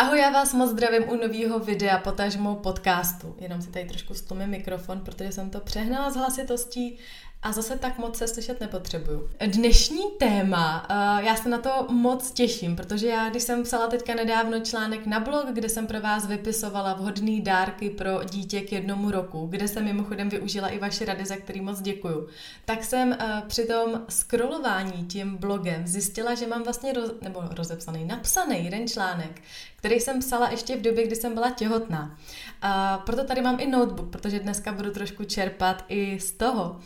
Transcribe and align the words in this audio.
Ahoj, 0.00 0.20
já 0.20 0.30
vás 0.30 0.54
moc 0.54 0.70
zdravím 0.70 1.08
u 1.08 1.16
nového 1.16 1.58
videa, 1.58 1.98
potažmo 1.98 2.54
podcastu. 2.54 3.36
Jenom 3.38 3.62
si 3.62 3.70
tady 3.70 3.84
trošku 3.84 4.14
stlumím 4.14 4.48
mikrofon, 4.48 5.00
protože 5.00 5.32
jsem 5.32 5.50
to 5.50 5.60
přehnala 5.60 6.10
s 6.10 6.16
hlasitostí 6.16 6.98
a 7.42 7.52
zase 7.52 7.78
tak 7.78 7.98
moc 7.98 8.16
se 8.18 8.28
slyšet 8.28 8.60
nepotřebuju. 8.60 9.30
Dnešní 9.46 10.02
téma, 10.18 10.86
uh, 10.90 11.24
já 11.24 11.36
se 11.36 11.48
na 11.48 11.58
to 11.58 11.86
moc 11.88 12.30
těším, 12.30 12.76
protože 12.76 13.06
já, 13.06 13.30
když 13.30 13.42
jsem 13.42 13.62
psala 13.62 13.86
teďka 13.86 14.14
nedávno 14.14 14.60
článek 14.60 15.06
na 15.06 15.20
blog, 15.20 15.46
kde 15.52 15.68
jsem 15.68 15.86
pro 15.86 16.00
vás 16.00 16.26
vypisovala 16.26 16.94
vhodné 16.94 17.40
dárky 17.40 17.90
pro 17.90 18.24
dítě 18.24 18.60
k 18.60 18.72
jednomu 18.72 19.10
roku, 19.10 19.46
kde 19.46 19.68
jsem 19.68 19.84
mimochodem 19.84 20.28
využila 20.28 20.68
i 20.68 20.78
vaše 20.78 21.04
rady, 21.04 21.26
za 21.26 21.36
který 21.36 21.60
moc 21.60 21.80
děkuju, 21.80 22.28
tak 22.64 22.84
jsem 22.84 23.08
uh, 23.08 23.40
při 23.46 23.66
tom 23.66 24.02
scrollování 24.08 25.06
tím 25.06 25.36
blogem 25.36 25.86
zjistila, 25.86 26.34
že 26.34 26.46
mám 26.46 26.62
vlastně 26.62 26.92
roz, 26.92 27.10
nebo 27.22 27.42
rozepsaný, 27.50 28.04
napsaný 28.04 28.64
jeden 28.64 28.88
článek, 28.88 29.42
který 29.76 30.00
jsem 30.00 30.20
psala 30.20 30.50
ještě 30.50 30.76
v 30.76 30.82
době, 30.82 31.06
kdy 31.06 31.16
jsem 31.16 31.34
byla 31.34 31.50
těhotná. 31.50 32.18
A 32.62 32.98
proto 32.98 33.24
tady 33.24 33.40
mám 33.40 33.60
i 33.60 33.66
notebook, 33.66 34.10
protože 34.10 34.40
dneska 34.40 34.72
budu 34.72 34.90
trošku 34.90 35.24
čerpat 35.24 35.84
i 35.88 36.20
z 36.20 36.32
toho. 36.32 36.80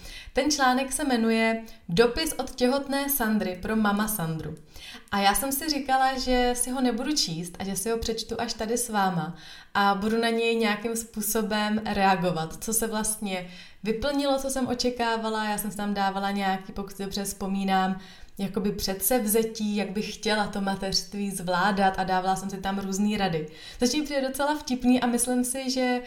Ten 0.45 0.51
článek 0.51 0.93
se 0.93 1.05
jmenuje 1.05 1.62
Dopis 1.89 2.33
od 2.33 2.51
těhotné 2.51 3.09
Sandry 3.09 3.59
pro 3.62 3.77
mama 3.77 4.09
Sandru. 4.09 4.55
A 5.11 5.20
já 5.20 5.34
jsem 5.34 5.53
si 5.53 5.69
říkala, 5.69 6.19
že 6.19 6.53
si 6.57 6.70
ho 6.70 6.80
nebudu 6.80 7.17
číst 7.17 7.57
a 7.59 7.65
že 7.65 7.77
si 7.77 7.91
ho 7.91 7.98
přečtu 7.98 8.41
až 8.41 8.55
tady 8.55 8.79
s 8.79 8.89
váma 8.89 9.37
a 9.75 9.95
budu 9.95 10.20
na 10.20 10.29
něj 10.29 10.57
nějakým 10.57 10.97
způsobem 10.97 11.83
reagovat, 11.84 12.65
co 12.65 12.73
se 12.73 12.87
vlastně 12.87 13.51
vyplnilo, 13.83 14.39
co 14.39 14.51
jsem 14.51 14.69
očekávala. 14.69 15.45
Já 15.45 15.59
jsem 15.59 15.70
tam 15.70 15.95
dávala 15.95 16.30
nějaký, 16.30 16.73
pokud 16.73 16.98
dobře 16.98 17.25
vzpomínám, 17.25 18.01
jakoby 18.38 18.73
předsevzetí, 18.73 19.77
jak 19.77 19.91
bych 19.91 20.15
chtěla 20.15 20.47
to 20.47 20.61
mateřství 20.61 21.30
zvládat 21.30 21.98
a 21.98 22.05
dávala 22.05 22.37
jsem 22.37 22.51
si 22.51 22.56
tam 22.56 22.79
různé 22.79 23.19
rady. 23.19 23.48
Což 23.79 23.95
mi 23.95 24.02
přijde 24.02 24.29
docela 24.29 24.56
vtipný 24.56 25.01
a 25.01 25.06
myslím 25.06 25.45
si, 25.45 25.70
že 25.70 26.02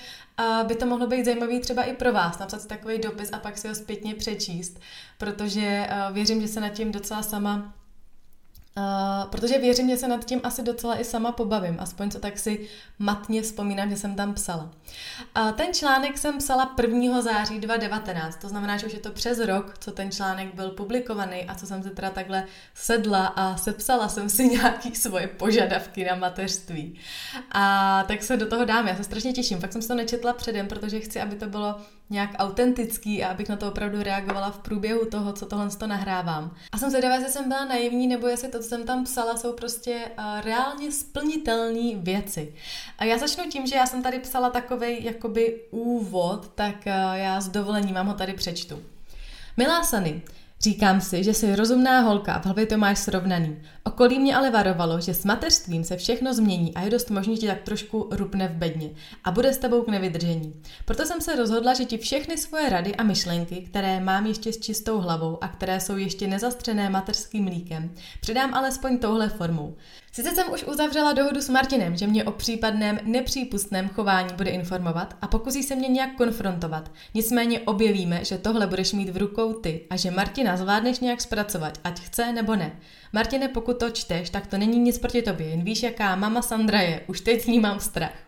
by 0.67 0.75
to 0.75 0.85
mohlo 0.85 1.07
být 1.07 1.25
zajímavý 1.25 1.59
třeba 1.59 1.83
i 1.83 1.93
pro 1.93 2.13
vás, 2.13 2.39
napsat 2.39 2.61
si 2.61 2.67
takový 2.67 2.97
dopis 2.97 3.29
a 3.33 3.39
pak 3.39 3.57
si 3.57 3.67
ho 3.67 3.75
zpětně 3.75 4.15
přečíst, 4.15 4.79
protože 5.17 5.89
věřím, 6.11 6.41
že 6.41 6.47
se 6.47 6.59
nad 6.59 6.69
tím 6.69 6.91
docela 6.91 7.23
sama 7.23 7.73
Uh, 8.77 9.29
protože 9.29 9.57
věřím, 9.57 9.89
že 9.89 9.97
se 9.97 10.07
nad 10.07 10.25
tím 10.25 10.41
asi 10.43 10.63
docela 10.63 10.99
i 10.99 11.03
sama 11.03 11.31
pobavím, 11.31 11.77
aspoň 11.79 12.09
co 12.11 12.19
tak 12.19 12.39
si 12.39 12.67
matně 12.99 13.41
vzpomínám, 13.41 13.89
že 13.89 13.97
jsem 13.97 14.15
tam 14.15 14.33
psala. 14.33 14.63
Uh, 15.37 15.51
ten 15.51 15.73
článek 15.73 16.17
jsem 16.17 16.37
psala 16.37 16.75
1. 16.81 17.21
září 17.21 17.59
2019, 17.59 18.35
to 18.35 18.49
znamená, 18.49 18.77
že 18.77 18.85
už 18.85 18.93
je 18.93 18.99
to 18.99 19.11
přes 19.11 19.39
rok, 19.39 19.77
co 19.79 19.91
ten 19.91 20.11
článek 20.11 20.55
byl 20.55 20.69
publikovaný 20.69 21.45
a 21.45 21.55
co 21.55 21.67
jsem 21.67 21.83
se 21.83 21.89
teda 21.89 22.09
takhle 22.09 22.43
sedla 22.73 23.25
a 23.25 23.57
sepsala 23.57 24.07
jsem 24.09 24.29
si 24.29 24.47
nějaký 24.47 24.95
svoje 24.95 25.27
požadavky 25.27 26.05
na 26.05 26.15
mateřství. 26.15 26.99
A 27.51 28.03
tak 28.07 28.23
se 28.23 28.37
do 28.37 28.47
toho 28.47 28.65
dám, 28.65 28.87
já 28.87 28.95
se 28.95 29.03
strašně 29.03 29.33
těším, 29.33 29.59
fakt 29.59 29.71
jsem 29.71 29.81
se 29.81 29.87
to 29.87 29.95
nečetla 29.95 30.33
předem, 30.33 30.67
protože 30.67 30.99
chci, 30.99 31.21
aby 31.21 31.35
to 31.35 31.45
bylo 31.45 31.75
nějak 32.09 32.29
autentický 32.37 33.23
a 33.23 33.29
abych 33.29 33.49
na 33.49 33.55
to 33.55 33.67
opravdu 33.67 34.03
reagovala 34.03 34.51
v 34.51 34.59
průběhu 34.59 35.05
toho, 35.05 35.33
co 35.33 35.45
tohle 35.45 35.69
to 35.69 35.87
nahrávám. 35.87 36.55
A 36.71 36.77
jsem 36.77 36.89
zvědavá, 36.89 37.15
jestli 37.15 37.31
jsem 37.31 37.47
byla 37.47 37.65
naivní, 37.65 38.07
nebo 38.07 38.27
jestli 38.27 38.47
to, 38.47 38.59
co 38.59 38.69
jsem 38.69 38.85
tam 38.85 39.03
psala, 39.03 39.37
jsou 39.37 39.53
prostě 39.53 40.11
uh, 40.17 40.41
reálně 40.41 40.91
splnitelné 40.91 41.95
věci. 41.95 42.53
A 42.97 43.05
já 43.05 43.17
začnu 43.17 43.43
tím, 43.49 43.67
že 43.67 43.75
já 43.75 43.85
jsem 43.85 44.03
tady 44.03 44.19
psala 44.19 44.49
takový 44.49 45.03
jakoby 45.03 45.61
úvod, 45.71 46.51
tak 46.55 46.75
uh, 46.75 47.13
já 47.13 47.41
s 47.41 47.49
dovolením 47.49 47.95
vám 47.95 48.07
ho 48.07 48.13
tady 48.13 48.33
přečtu. 48.33 48.79
Milá 49.57 49.83
Sany, 49.83 50.21
Říkám 50.61 51.01
si, 51.01 51.23
že 51.23 51.33
jsi 51.33 51.55
rozumná 51.55 51.99
holka 51.99 52.39
v 52.39 52.45
hlavě 52.45 52.65
to 52.65 52.77
máš 52.77 52.99
srovnaný. 52.99 53.61
Okolí 53.83 54.19
mě 54.19 54.35
ale 54.35 54.51
varovalo, 54.51 55.01
že 55.01 55.13
s 55.13 55.25
mateřstvím 55.25 55.83
se 55.83 55.97
všechno 55.97 56.33
změní 56.33 56.75
a 56.75 56.81
je 56.81 56.89
dost 56.89 57.09
možný, 57.09 57.37
že 57.37 57.47
tak 57.47 57.61
trošku 57.61 58.09
rupne 58.11 58.47
v 58.47 58.51
bedně 58.51 58.89
a 59.23 59.31
bude 59.31 59.53
s 59.53 59.57
tebou 59.57 59.81
k 59.81 59.87
nevydržení. 59.87 60.61
Proto 60.85 61.05
jsem 61.05 61.21
se 61.21 61.35
rozhodla, 61.35 61.73
že 61.73 61.85
ti 61.85 61.97
všechny 61.97 62.37
svoje 62.37 62.69
rady 62.69 62.95
a 62.95 63.03
myšlenky, 63.03 63.55
které 63.55 63.99
mám 63.99 64.25
ještě 64.25 64.53
s 64.53 64.59
čistou 64.59 64.99
hlavou 64.99 65.43
a 65.43 65.47
které 65.47 65.79
jsou 65.79 65.97
ještě 65.97 66.27
nezastřené 66.27 66.89
mateřským 66.89 67.43
mlíkem, 67.43 67.91
předám 68.21 68.53
alespoň 68.53 68.97
touhle 68.97 69.29
formou. 69.29 69.75
Sice 70.11 70.31
jsem 70.31 70.53
už 70.53 70.63
uzavřela 70.63 71.13
dohodu 71.13 71.41
s 71.41 71.49
Martinem, 71.49 71.97
že 71.97 72.07
mě 72.07 72.23
o 72.23 72.31
případném 72.31 72.99
nepřípustném 73.03 73.89
chování 73.89 74.33
bude 74.33 74.49
informovat 74.49 75.15
a 75.21 75.27
pokusí 75.27 75.63
se 75.63 75.75
mě 75.75 75.87
nějak 75.87 76.15
konfrontovat. 76.15 76.91
Nicméně 77.13 77.59
objevíme, 77.59 78.25
že 78.25 78.37
tohle 78.37 78.67
budeš 78.67 78.93
mít 78.93 79.09
v 79.09 79.17
rukou 79.17 79.53
ty 79.53 79.85
a 79.89 79.95
že 79.95 80.11
Martina 80.11 80.57
zvládneš 80.57 80.99
nějak 80.99 81.21
zpracovat, 81.21 81.77
ať 81.83 81.99
chce 81.99 82.31
nebo 82.33 82.55
ne. 82.55 82.79
Martine, 83.13 83.47
pokud 83.47 83.79
to 83.79 83.89
čteš, 83.89 84.29
tak 84.29 84.47
to 84.47 84.57
není 84.57 84.79
nic 84.79 84.99
proti 84.99 85.21
tobě, 85.21 85.47
jen 85.47 85.63
víš, 85.63 85.83
jaká 85.83 86.15
mama 86.15 86.41
Sandra 86.41 86.81
je, 86.81 87.01
už 87.07 87.21
teď 87.21 87.41
s 87.41 87.45
ní 87.45 87.59
mám 87.59 87.79
strach. 87.79 88.26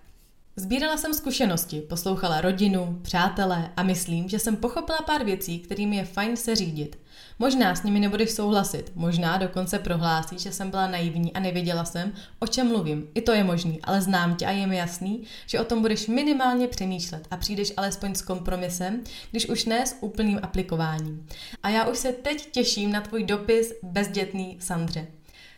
Sbírala 0.59 0.97
jsem 0.97 1.14
zkušenosti, 1.14 1.81
poslouchala 1.81 2.42
rodinu, 2.42 3.00
přátelé 3.02 3.72
a 3.78 3.84
myslím, 3.84 4.30
že 4.30 4.40
jsem 4.40 4.56
pochopila 4.56 4.97
pár 5.06 5.24
věcí, 5.24 5.59
kterými 5.59 5.96
je 5.96 6.06
fajn 6.06 6.38
se 6.38 6.56
řídit. 6.56 7.00
Možná 7.40 7.75
s 7.75 7.84
nimi 7.84 8.00
nebudeš 8.00 8.31
souhlasit, 8.31 8.92
možná 8.96 9.38
dokonce 9.38 9.80
prohlásí, 9.80 10.40
že 10.40 10.52
jsem 10.52 10.70
byla 10.70 10.88
naivní 10.88 11.34
a 11.34 11.40
nevěděla 11.40 11.86
jsem, 11.86 12.14
o 12.40 12.47
čem 12.47 12.68
mluvím. 12.68 13.08
I 13.16 13.22
to 13.22 13.31
je 13.31 13.44
možný, 13.44 13.80
ale 13.84 14.02
znám 14.02 14.36
tě 14.36 14.46
a 14.46 14.52
je 14.52 14.68
mi 14.68 14.78
jasný, 14.78 15.24
že 15.47 15.59
o 15.59 15.64
tom 15.64 15.81
budeš 15.81 16.08
minimálně 16.08 16.68
přemýšlet 16.68 17.28
a 17.31 17.38
přijdeš 17.38 17.74
alespoň 17.78 18.16
s 18.16 18.22
kompromisem, 18.22 19.03
když 19.31 19.50
už 19.50 19.66
ne 19.66 19.86
s 19.86 19.96
úplným 20.02 20.40
aplikováním. 20.44 21.28
A 21.64 21.70
já 21.70 21.88
už 21.88 21.97
se 21.97 22.12
teď 22.12 22.52
těším 22.52 22.91
na 22.91 23.02
tvůj 23.02 23.24
dopis 23.24 23.74
bezdětný 23.84 24.58
Sandře. 24.62 25.08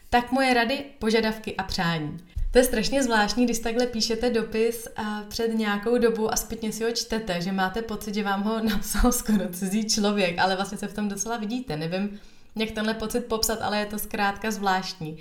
Tak 0.10 0.32
moje 0.32 0.54
rady, 0.54 0.84
požadavky 1.00 1.56
a 1.56 1.64
přání. 1.64 2.18
To 2.52 2.58
je 2.58 2.64
strašně 2.64 3.04
zvláštní, 3.04 3.46
když 3.46 3.60
takhle 3.60 3.88
píšete 3.88 4.30
dopis 4.30 4.88
a 4.96 5.24
před 5.28 5.48
nějakou 5.48 5.98
dobu 5.98 6.34
a 6.34 6.36
zpětně 6.36 6.72
si 6.72 6.84
ho 6.84 6.92
čtete, 6.92 7.42
že 7.42 7.52
máte 7.52 7.82
pocit, 7.82 8.16
že 8.16 8.24
vám 8.24 8.44
ho 8.44 8.64
napsal 8.64 9.12
skoro 9.12 9.50
cizí 9.52 9.86
člověk, 9.86 10.40
ale 10.40 10.56
vlastně 10.56 10.78
se 10.78 10.88
v 10.88 10.94
tom 10.94 11.10
docela 11.10 11.38
vidíte. 11.38 11.78
Nevím, 11.78 12.20
jak 12.56 12.72
tenhle 12.72 12.94
pocit 12.94 13.26
popsat, 13.26 13.60
ale 13.62 13.80
je 13.80 13.86
to 13.86 14.00
zkrátka 14.00 14.52
zvláštní. 14.52 15.18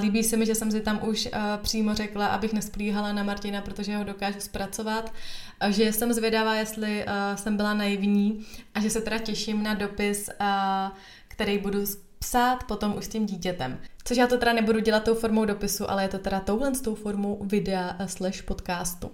Líbí 0.00 0.24
se 0.24 0.36
mi, 0.36 0.46
že 0.46 0.54
jsem 0.54 0.70
si 0.70 0.80
tam 0.80 1.00
už 1.08 1.28
přímo 1.62 1.94
řekla, 1.94 2.26
abych 2.26 2.52
nesplíhala 2.52 3.12
na 3.12 3.22
Martina, 3.22 3.60
protože 3.62 3.96
ho 3.96 4.04
dokážu 4.04 4.40
zpracovat, 4.40 5.12
že 5.68 5.92
jsem 5.92 6.12
zvědavá, 6.12 6.54
jestli 6.54 7.04
jsem 7.34 7.56
byla 7.56 7.74
naivní 7.74 8.46
a 8.74 8.80
že 8.80 8.90
se 8.90 9.00
teda 9.00 9.18
těším 9.18 9.62
na 9.62 9.74
dopis, 9.74 10.30
který 11.28 11.58
budu 11.58 11.86
psát 12.20 12.64
potom 12.64 12.96
už 12.98 13.04
s 13.04 13.08
tím 13.08 13.26
dítětem. 13.26 13.78
Což 14.04 14.16
já 14.16 14.26
to 14.26 14.38
teda 14.38 14.52
nebudu 14.52 14.80
dělat 14.80 15.04
tou 15.04 15.14
formou 15.14 15.44
dopisu, 15.44 15.90
ale 15.90 16.02
je 16.02 16.08
to 16.08 16.18
teda 16.18 16.40
touhle 16.40 16.74
s 16.74 16.80
tou 16.80 16.94
formou 16.94 17.44
videa 17.44 17.96
slash 18.06 18.42
podcastu. 18.42 19.10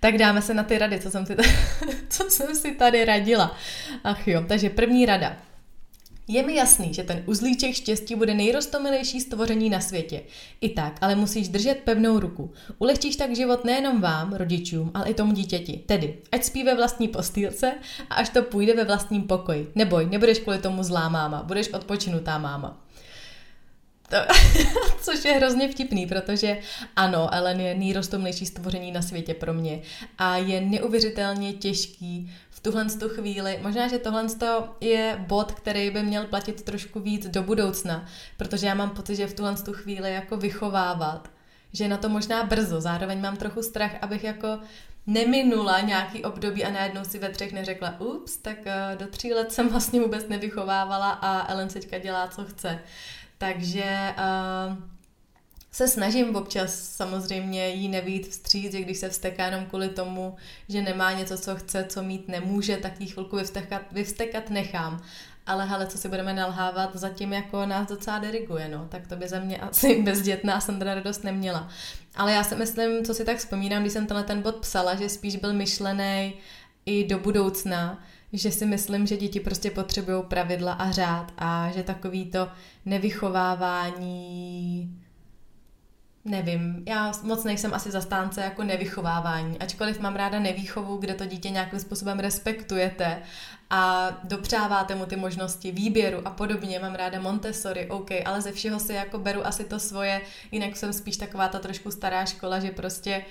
Tak 0.00 0.18
dáme 0.18 0.42
se 0.42 0.54
na 0.54 0.62
ty 0.62 0.78
rady, 0.78 1.00
co 1.00 1.10
jsem 1.10 1.26
si, 1.26 1.36
tady, 1.36 1.48
co 2.08 2.30
jsem 2.30 2.54
si 2.54 2.74
tady 2.74 3.04
radila. 3.04 3.56
Ach 4.04 4.28
jo, 4.28 4.44
takže 4.48 4.70
první 4.70 5.06
rada. 5.06 5.36
Je 6.28 6.42
mi 6.42 6.54
jasný, 6.54 6.94
že 6.94 7.02
ten 7.02 7.22
uzlíček 7.26 7.74
štěstí 7.74 8.14
bude 8.14 8.34
nejrostomilejší 8.34 9.20
stvoření 9.20 9.70
na 9.70 9.80
světě. 9.80 10.22
I 10.60 10.68
tak, 10.68 10.98
ale 11.00 11.14
musíš 11.14 11.48
držet 11.48 11.78
pevnou 11.84 12.18
ruku. 12.18 12.52
Ulehčíš 12.78 13.16
tak 13.16 13.36
život 13.36 13.64
nejenom 13.64 14.00
vám, 14.00 14.32
rodičům, 14.32 14.90
ale 14.94 15.08
i 15.08 15.14
tomu 15.14 15.32
dítěti. 15.32 15.82
Tedy, 15.86 16.18
ať 16.32 16.44
spí 16.44 16.64
ve 16.64 16.74
vlastní 16.74 17.08
postýlce 17.08 17.74
a 18.10 18.14
až 18.14 18.28
to 18.28 18.42
půjde 18.42 18.74
ve 18.74 18.84
vlastním 18.84 19.22
pokoji. 19.22 19.72
Neboj, 19.74 20.06
nebudeš 20.06 20.38
kvůli 20.38 20.58
tomu 20.58 20.82
zlá 20.82 21.08
máma, 21.08 21.42
budeš 21.42 21.68
odpočinutá 21.68 22.38
máma. 22.38 22.83
To, 24.08 24.16
což 25.02 25.24
je 25.24 25.32
hrozně 25.32 25.68
vtipný, 25.68 26.06
protože 26.06 26.58
ano, 26.96 27.28
Ellen 27.34 27.60
je 27.60 27.74
nejrostomnější 27.74 28.46
stvoření 28.46 28.92
na 28.92 29.02
světě 29.02 29.34
pro 29.34 29.54
mě 29.54 29.82
a 30.18 30.36
je 30.36 30.60
neuvěřitelně 30.60 31.52
těžký 31.52 32.32
v 32.50 32.60
tuhle 32.60 32.84
tu 32.84 33.08
chvíli. 33.08 33.58
Možná, 33.62 33.88
že 33.88 33.98
tohle 33.98 34.26
je 34.80 35.24
bod, 35.28 35.52
který 35.52 35.90
by 35.90 36.02
měl 36.02 36.24
platit 36.24 36.62
trošku 36.62 37.00
víc 37.00 37.26
do 37.26 37.42
budoucna, 37.42 38.06
protože 38.36 38.66
já 38.66 38.74
mám 38.74 38.90
pocit, 38.90 39.16
že 39.16 39.26
v 39.26 39.34
tuhle 39.34 39.56
tu 39.56 39.72
chvíli 39.72 40.12
jako 40.12 40.36
vychovávat, 40.36 41.28
že 41.72 41.88
na 41.88 41.96
to 41.96 42.08
možná 42.08 42.44
brzo. 42.44 42.80
Zároveň 42.80 43.20
mám 43.20 43.36
trochu 43.36 43.62
strach, 43.62 43.90
abych 44.00 44.24
jako 44.24 44.58
neminula 45.06 45.80
nějaký 45.80 46.24
období 46.24 46.64
a 46.64 46.70
najednou 46.70 47.04
si 47.04 47.18
ve 47.18 47.28
třech 47.28 47.52
neřekla, 47.52 48.00
ups, 48.00 48.36
tak 48.36 48.56
eh, 48.64 48.96
do 48.98 49.06
tří 49.06 49.34
let 49.34 49.52
jsem 49.52 49.68
vlastně 49.68 50.00
vůbec 50.00 50.28
nevychovávala 50.28 51.10
a 51.10 51.52
Ellen 51.52 51.68
teďka 51.68 51.98
dělá, 51.98 52.28
co 52.28 52.44
chce. 52.44 52.80
Takže 53.44 54.14
uh, 54.18 54.76
se 55.72 55.88
snažím 55.88 56.36
občas 56.36 56.74
samozřejmě 56.74 57.68
jí 57.68 57.88
nevít 57.88 58.28
vstříc, 58.28 58.72
když 58.72 58.98
se 58.98 59.08
vsteká 59.08 59.44
jenom 59.46 59.66
kvůli 59.66 59.88
tomu, 59.88 60.36
že 60.68 60.82
nemá 60.82 61.12
něco, 61.12 61.38
co 61.38 61.56
chce, 61.56 61.86
co 61.88 62.02
mít 62.02 62.28
nemůže, 62.28 62.76
tak 62.76 63.00
jí 63.00 63.06
chvilku 63.06 63.36
vyvstekat, 63.36 63.82
vyvstekat 63.92 64.50
nechám. 64.50 65.02
Ale 65.46 65.66
hele, 65.66 65.86
co 65.86 65.98
si 65.98 66.08
budeme 66.08 66.34
nalhávat, 66.34 66.96
zatím 66.96 67.32
jako 67.32 67.66
nás 67.66 67.88
docela 67.88 68.18
diriguje, 68.18 68.68
no. 68.68 68.86
Tak 68.88 69.06
to 69.06 69.16
by 69.16 69.28
za 69.28 69.40
mě 69.40 69.58
asi 69.58 70.02
bezdětná 70.02 70.60
Sandra 70.60 70.94
radost 70.94 71.24
neměla. 71.24 71.68
Ale 72.16 72.32
já 72.32 72.44
si 72.44 72.56
myslím, 72.56 73.04
co 73.04 73.14
si 73.14 73.24
tak 73.24 73.36
vzpomínám, 73.36 73.82
když 73.82 73.92
jsem 73.92 74.06
tenhle 74.06 74.24
ten 74.24 74.42
bod 74.42 74.56
psala, 74.56 74.94
že 74.94 75.08
spíš 75.08 75.36
byl 75.36 75.52
myšlený 75.52 76.34
i 76.86 77.04
do 77.04 77.18
budoucna, 77.18 78.02
že 78.32 78.50
si 78.50 78.66
myslím, 78.66 79.06
že 79.06 79.16
děti 79.16 79.40
prostě 79.40 79.70
potřebují 79.70 80.22
pravidla 80.22 80.72
a 80.72 80.90
řád 80.90 81.32
a 81.38 81.70
že 81.70 81.82
takový 81.82 82.26
to 82.26 82.48
nevychovávání 82.84 85.04
nevím, 86.24 86.82
já 86.86 87.12
moc 87.22 87.44
nejsem 87.44 87.74
asi 87.74 87.90
zastánce 87.90 88.40
jako 88.40 88.64
nevychovávání, 88.64 89.58
ačkoliv 89.58 90.00
mám 90.00 90.16
ráda 90.16 90.38
nevýchovu, 90.38 90.96
kde 90.96 91.14
to 91.14 91.26
dítě 91.26 91.50
nějakým 91.50 91.80
způsobem 91.80 92.18
respektujete 92.18 93.22
a 93.70 94.10
dopřáváte 94.24 94.94
mu 94.94 95.06
ty 95.06 95.16
možnosti 95.16 95.72
výběru 95.72 96.18
a 96.24 96.30
podobně, 96.30 96.78
mám 96.78 96.94
ráda 96.94 97.20
Montessori, 97.20 97.88
OK, 97.88 98.10
ale 98.24 98.40
ze 98.40 98.52
všeho 98.52 98.80
si 98.80 98.92
jako 98.92 99.18
beru 99.18 99.46
asi 99.46 99.64
to 99.64 99.80
svoje, 99.80 100.20
jinak 100.52 100.76
jsem 100.76 100.92
spíš 100.92 101.16
taková 101.16 101.48
ta 101.48 101.58
trošku 101.58 101.90
stará 101.90 102.24
škola, 102.24 102.60
že 102.60 102.70
prostě 102.70 103.24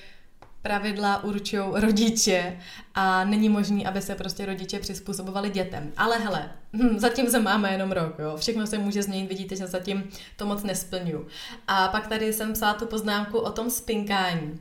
pravidla 0.64 1.24
určují 1.24 1.64
rodiče 1.74 2.58
a 2.96 3.24
není 3.26 3.50
možný, 3.50 3.86
aby 3.86 4.02
se 4.02 4.16
prostě 4.16 4.46
rodiče 4.46 4.80
přizpůsobovali 4.80 5.50
dětem. 5.50 5.92
Ale 5.98 6.18
hele, 6.18 6.52
hm, 6.74 7.00
zatím 7.00 7.30
se 7.30 7.40
máme 7.40 7.72
jenom 7.72 7.92
rok, 7.92 8.20
jo. 8.20 8.38
Všechno 8.38 8.68
se 8.68 8.78
může 8.78 9.04
změnit, 9.04 9.28
vidíte, 9.28 9.56
že 9.56 9.68
zatím 9.68 10.10
to 10.38 10.46
moc 10.46 10.64
nesplňuju. 10.64 11.28
A 11.68 11.88
pak 11.88 12.08
tady 12.08 12.34
jsem 12.34 12.54
psala 12.54 12.74
tu 12.74 12.86
poznámku 12.86 13.40
o 13.40 13.52
tom 13.52 13.70
spinkání. 13.70 14.60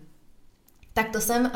Tak 0.94 1.10
to 1.10 1.20
jsem 1.20 1.44
uh, 1.44 1.50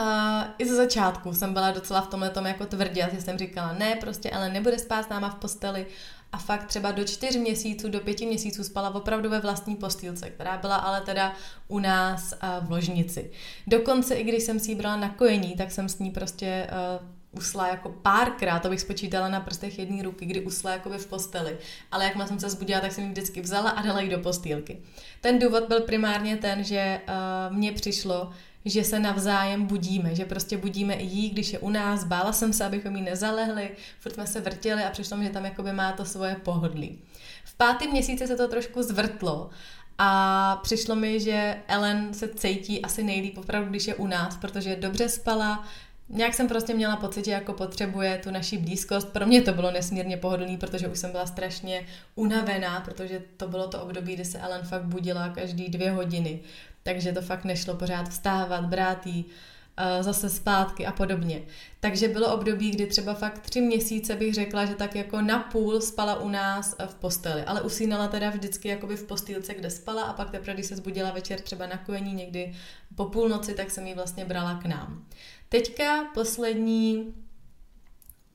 i 0.59 0.69
ze 0.69 0.75
začátku 0.75 1.35
jsem 1.35 1.53
byla 1.53 1.71
docela 1.71 2.01
v 2.01 2.07
tomhle 2.07 2.31
tom 2.31 2.47
jako 2.47 2.67
tvrdě, 2.67 3.11
že 3.15 3.21
jsem 3.21 3.39
říkala, 3.39 3.73
ne, 3.73 3.97
prostě 4.01 4.31
ale 4.31 4.49
nebude 4.49 4.79
spát 4.79 5.03
s 5.03 5.09
náma 5.09 5.31
v 5.31 5.35
posteli, 5.35 5.87
a 6.33 6.39
fakt 6.39 6.65
třeba 6.65 6.93
do 6.93 7.05
čtyř 7.05 7.37
měsíců, 7.37 7.89
do 7.89 8.01
pěti 8.01 8.27
měsíců 8.27 8.65
spala 8.65 8.95
opravdu 8.95 9.31
ve 9.31 9.41
vlastní 9.41 9.77
postýlce, 9.77 10.31
která 10.31 10.57
byla 10.59 10.77
ale 10.77 11.01
teda 11.01 11.33
u 11.69 11.79
nás 11.79 12.35
v 12.61 12.71
ložnici. 12.71 13.31
Dokonce 13.67 14.15
i 14.15 14.25
když 14.25 14.43
jsem 14.43 14.61
si 14.61 14.71
ji 14.71 14.75
brala 14.75 14.97
na 14.97 15.09
kojení, 15.09 15.57
tak 15.57 15.71
jsem 15.71 15.89
s 15.89 15.99
ní 15.99 16.11
prostě 16.11 16.69
uh, 17.01 17.07
usla 17.39 17.69
jako 17.69 17.89
párkrát, 17.89 18.59
to 18.59 18.69
bych 18.69 18.81
spočítala 18.81 19.29
na 19.29 19.41
prstech 19.41 19.79
jedné 19.79 20.03
ruky, 20.03 20.27
kdy 20.27 20.41
usla 20.41 20.73
jako 20.73 20.91
v 20.91 21.07
posteli. 21.07 21.59
Ale 21.93 22.05
jak 22.05 22.29
jsem 22.29 22.41
se 22.41 22.51
zbudila, 22.51 22.81
tak 22.81 22.93
jsem 22.93 23.05
ji 23.05 23.11
vždycky 23.11 23.41
vzala 23.41 23.71
a 23.71 23.83
dala 23.83 24.01
ji 24.01 24.11
do 24.11 24.19
postýlky. 24.19 24.79
Ten 25.21 25.39
důvod 25.39 25.65
byl 25.69 25.81
primárně 25.81 26.37
ten, 26.37 26.65
že 26.65 27.01
uh, 27.09 27.57
mně 27.57 27.73
přišlo, 27.73 28.31
že 28.67 28.85
se 28.85 29.01
navzájem 29.01 29.67
budíme, 29.67 30.15
že 30.15 30.25
prostě 30.25 30.57
budíme 30.57 30.95
i 30.95 31.05
jí, 31.07 31.31
když 31.31 31.53
je 31.53 31.59
u 31.59 31.71
nás, 31.71 32.05
bála 32.05 32.33
jsem 32.33 32.53
se, 32.53 32.65
abychom 32.65 32.97
jí 32.97 33.03
nezalehli, 33.03 33.71
furt 34.01 34.15
jsme 34.15 34.27
se 34.27 34.41
vrtěli 34.41 34.85
a 34.85 34.91
přišlo 34.91 35.17
mi, 35.17 35.25
že 35.25 35.31
tam 35.31 35.45
jakoby 35.45 35.73
má 35.73 35.93
to 35.93 36.05
svoje 36.05 36.35
pohodlí. 36.35 36.99
V 37.45 37.55
pátém 37.55 37.91
měsíci 37.91 38.27
se 38.27 38.37
to 38.37 38.49
trošku 38.49 38.83
zvrtlo 38.83 39.51
a 39.99 40.61
přišlo 40.63 40.95
mi, 40.95 41.21
že 41.21 41.57
Ellen 41.69 42.15
se 42.15 42.29
cítí 42.29 42.83
asi 42.83 43.03
nejlíp 43.03 43.39
opravdu, 43.39 43.71
když 43.71 43.87
je 43.87 43.95
u 43.95 44.07
nás, 44.07 44.37
protože 44.37 44.77
dobře 44.77 45.09
spala, 45.09 45.65
Nějak 46.09 46.35
jsem 46.35 46.49
prostě 46.49 46.75
měla 46.75 46.97
pocit, 46.97 47.25
že 47.25 47.31
jako 47.31 47.53
potřebuje 47.53 48.19
tu 48.19 48.31
naši 48.31 48.59
blízkost. 48.59 49.09
Pro 49.09 49.27
mě 49.27 49.43
to 49.43 49.53
bylo 49.53 49.71
nesmírně 49.71 50.17
pohodlný, 50.17 50.57
protože 50.57 50.89
už 50.89 50.99
jsem 50.99 51.11
byla 51.11 51.27
strašně 51.27 51.87
unavená, 52.15 52.81
protože 52.81 53.23
to 53.37 53.49
bylo 53.49 53.69
to 53.69 53.83
období, 53.83 54.15
kdy 54.15 54.25
se 54.25 54.39
Ellen 54.39 54.67
fakt 54.67 54.85
budila 54.85 55.29
každý 55.29 55.69
dvě 55.69 55.91
hodiny 55.91 56.41
takže 56.87 57.13
to 57.13 57.23
fakt 57.23 57.45
nešlo 57.45 57.75
pořád 57.75 58.09
vstávat, 58.09 58.65
brát 58.65 59.07
jí 59.07 59.25
uh, 59.25 60.03
zase 60.03 60.31
zpátky 60.31 60.87
a 60.87 60.93
podobně. 60.93 61.43
Takže 61.81 62.09
bylo 62.09 62.35
období, 62.35 62.71
kdy 62.71 62.87
třeba 62.87 63.15
fakt 63.15 63.39
tři 63.39 63.61
měsíce 63.61 64.17
bych 64.17 64.35
řekla, 64.35 64.65
že 64.65 64.75
tak 64.75 64.95
jako 64.95 65.21
na 65.21 65.39
půl 65.39 65.81
spala 65.81 66.21
u 66.21 66.29
nás 66.29 66.77
eh, 66.79 66.87
v 66.87 66.95
posteli, 66.95 67.43
ale 67.43 67.63
usínala 67.63 68.09
teda 68.09 68.31
vždycky 68.31 68.69
jakoby 68.69 68.97
v 68.97 69.07
postýlce, 69.07 69.55
kde 69.55 69.71
spala 69.71 70.03
a 70.03 70.13
pak 70.13 70.31
teprve, 70.31 70.55
když 70.55 70.67
se 70.67 70.77
zbudila 70.77 71.11
večer 71.11 71.41
třeba 71.41 71.67
na 71.67 71.79
kojení 71.79 72.15
někdy 72.15 72.55
po 72.95 73.05
půlnoci, 73.05 73.55
tak 73.55 73.71
jsem 73.71 73.87
ji 73.87 73.95
vlastně 73.95 74.25
brala 74.25 74.55
k 74.55 74.67
nám. 74.67 75.05
Teďka 75.49 76.05
poslední 76.15 77.15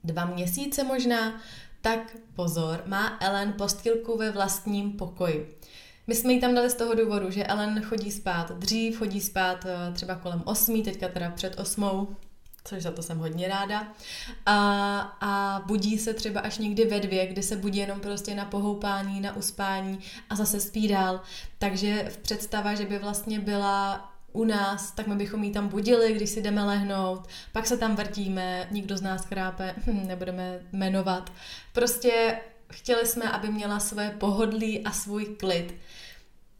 dva 0.04 0.26
měsíce 0.26 0.84
možná, 0.84 1.42
tak 1.82 2.18
pozor, 2.36 2.84
má 2.86 3.18
Ellen 3.22 3.54
postýlku 3.54 4.18
ve 4.18 4.32
vlastním 4.32 4.92
pokoji. 4.92 5.61
My 6.12 6.16
jsme 6.16 6.34
ji 6.34 6.42
tam 6.42 6.56
dali 6.56 6.70
z 6.70 6.74
toho 6.74 6.96
důvodu, 6.96 7.32
že 7.32 7.44
Ellen 7.44 7.82
chodí 7.82 8.12
spát 8.12 8.52
dřív, 8.52 8.98
chodí 8.98 9.22
spát 9.22 9.66
eh, 9.66 9.94
třeba 9.94 10.16
kolem 10.16 10.42
8, 10.46 10.84
teďka 10.84 11.08
teda 11.08 11.30
před 11.30 11.60
8, 11.60 12.18
což 12.64 12.84
za 12.84 12.92
to 12.92 13.04
jsem 13.04 13.18
hodně 13.18 13.48
ráda. 13.48 13.88
A, 14.46 15.00
a 15.22 15.64
budí 15.66 15.98
se 15.98 16.14
třeba 16.14 16.42
až 16.42 16.58
někdy 16.58 16.86
ve 16.86 17.00
dvě, 17.00 17.28
kdy 17.28 17.44
se 17.44 17.56
budí 17.56 17.80
jenom 17.80 18.00
prostě 18.00 18.36
na 18.36 18.46
pohoupání, 18.46 19.22
na 19.22 19.36
uspání 19.36 20.00
a 20.30 20.36
zase 20.36 20.60
spí 20.60 20.88
dál. 20.88 21.22
Takže 21.60 22.06
v 22.10 22.18
představa, 22.18 22.76
že 22.76 22.86
by 22.86 23.00
vlastně 23.00 23.40
byla 23.40 24.12
u 24.34 24.44
nás, 24.44 24.92
tak 24.92 25.08
my 25.08 25.16
bychom 25.16 25.44
ji 25.44 25.52
tam 25.52 25.68
budili, 25.68 26.14
když 26.14 26.30
si 26.30 26.42
jdeme 26.42 26.64
lehnout, 26.64 27.28
pak 27.52 27.68
se 27.68 27.78
tam 27.78 27.96
vrtíme, 27.96 28.68
nikdo 28.72 28.98
z 28.98 29.02
nás 29.02 29.26
chrápe, 29.26 29.76
hm, 29.88 30.08
nebudeme 30.08 30.60
jmenovat. 30.72 31.32
Prostě 31.74 32.40
chtěli 32.72 33.08
jsme, 33.08 33.32
aby 33.32 33.48
měla 33.48 33.80
své 33.80 34.10
pohodlí 34.10 34.86
a 34.86 34.92
svůj 34.92 35.26
klid. 35.26 35.76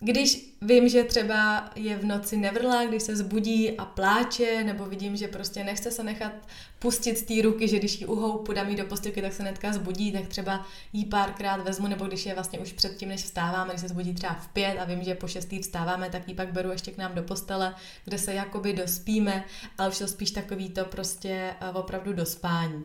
Když 0.04 0.56
vím, 0.62 0.90
že 0.90 1.04
třeba 1.04 1.70
je 1.76 1.98
v 1.98 2.06
noci 2.06 2.38
nevrlá, 2.38 2.86
když 2.86 3.04
se 3.04 3.16
zbudí 3.16 3.78
a 3.78 3.86
pláče, 3.86 4.64
nebo 4.64 4.86
vidím, 4.86 5.16
že 5.16 5.28
prostě 5.28 5.64
nechce 5.64 5.92
se 5.92 6.04
nechat 6.04 6.32
pustit 6.80 7.18
z 7.18 7.24
té 7.24 7.42
ruky, 7.42 7.68
že 7.68 7.80
když 7.80 8.02
ji 8.02 8.08
uhoupu, 8.08 8.54
dám 8.54 8.70
jí 8.70 8.76
do 8.76 8.86
postilky, 8.86 9.22
tak 9.22 9.34
se 9.34 9.44
netka 9.44 9.74
zbudí, 9.74 10.12
tak 10.12 10.28
třeba 10.28 10.66
jí 10.94 11.06
párkrát 11.06 11.64
vezmu, 11.64 11.88
nebo 11.88 12.06
když 12.06 12.26
je 12.26 12.34
vlastně 12.34 12.60
už 12.60 12.74
předtím, 12.74 13.10
než 13.10 13.24
vstáváme, 13.24 13.70
když 13.70 13.82
se 13.82 13.88
zbudí 13.88 14.14
třeba 14.14 14.34
v 14.34 14.48
pět 14.48 14.78
a 14.80 14.86
vím, 14.86 15.04
že 15.04 15.16
po 15.16 15.28
šestý 15.28 15.60
vstáváme, 15.60 16.10
tak 16.10 16.28
ji 16.28 16.36
pak 16.36 16.54
beru 16.54 16.72
ještě 16.72 16.92
k 16.92 16.98
nám 16.98 17.16
do 17.16 17.24
postele, 17.24 17.76
kde 18.06 18.18
se 18.18 18.34
jakoby 18.34 18.74
dospíme, 18.74 19.44
ale 19.78 19.90
už 19.90 19.98
to 19.98 20.08
spíš 20.08 20.32
takový 20.32 20.70
to 20.70 20.86
prostě 20.86 21.54
eh, 21.62 21.70
opravdu 21.74 22.14
dospání. 22.14 22.84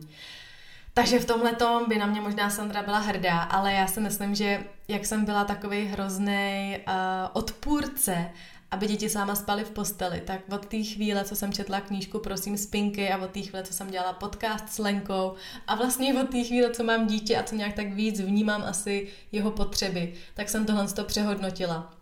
Takže 0.97 1.19
v 1.19 1.25
tomhle 1.25 1.53
tom 1.53 1.89
by 1.89 1.97
na 1.97 2.05
mě 2.05 2.21
možná 2.21 2.49
Sandra 2.49 2.83
byla 2.83 2.99
hrdá, 2.99 3.39
ale 3.39 3.73
já 3.73 3.87
si 3.87 3.99
myslím, 3.99 4.35
že 4.35 4.63
jak 4.87 5.05
jsem 5.05 5.25
byla 5.25 5.43
takový 5.43 5.85
hrozný 5.85 6.77
uh, 6.87 6.93
odpůrce, 7.33 8.29
aby 8.71 8.87
děti 8.87 9.09
sama 9.09 9.35
spaly 9.35 9.63
v 9.63 9.69
posteli, 9.69 10.21
tak 10.21 10.41
od 10.51 10.65
té 10.65 10.83
chvíle, 10.83 11.23
co 11.23 11.35
jsem 11.35 11.53
četla 11.53 11.81
knížku 11.81 12.19
Prosím 12.19 12.57
spinky 12.57 13.09
a 13.09 13.17
od 13.17 13.31
té 13.31 13.41
chvíle, 13.41 13.63
co 13.63 13.73
jsem 13.73 13.89
dělala 13.89 14.13
podcast 14.13 14.69
s 14.69 14.77
Lenkou 14.77 15.33
a 15.67 15.75
vlastně 15.75 16.21
od 16.21 16.29
té 16.29 16.43
chvíle, 16.43 16.71
co 16.71 16.83
mám 16.83 17.07
dítě 17.07 17.37
a 17.37 17.43
co 17.43 17.55
nějak 17.55 17.73
tak 17.73 17.93
víc 17.93 18.19
vnímám 18.19 18.63
asi 18.63 19.07
jeho 19.31 19.51
potřeby, 19.51 20.13
tak 20.33 20.49
jsem 20.49 20.65
tohle 20.65 20.87
to 20.87 21.03
přehodnotila. 21.03 21.93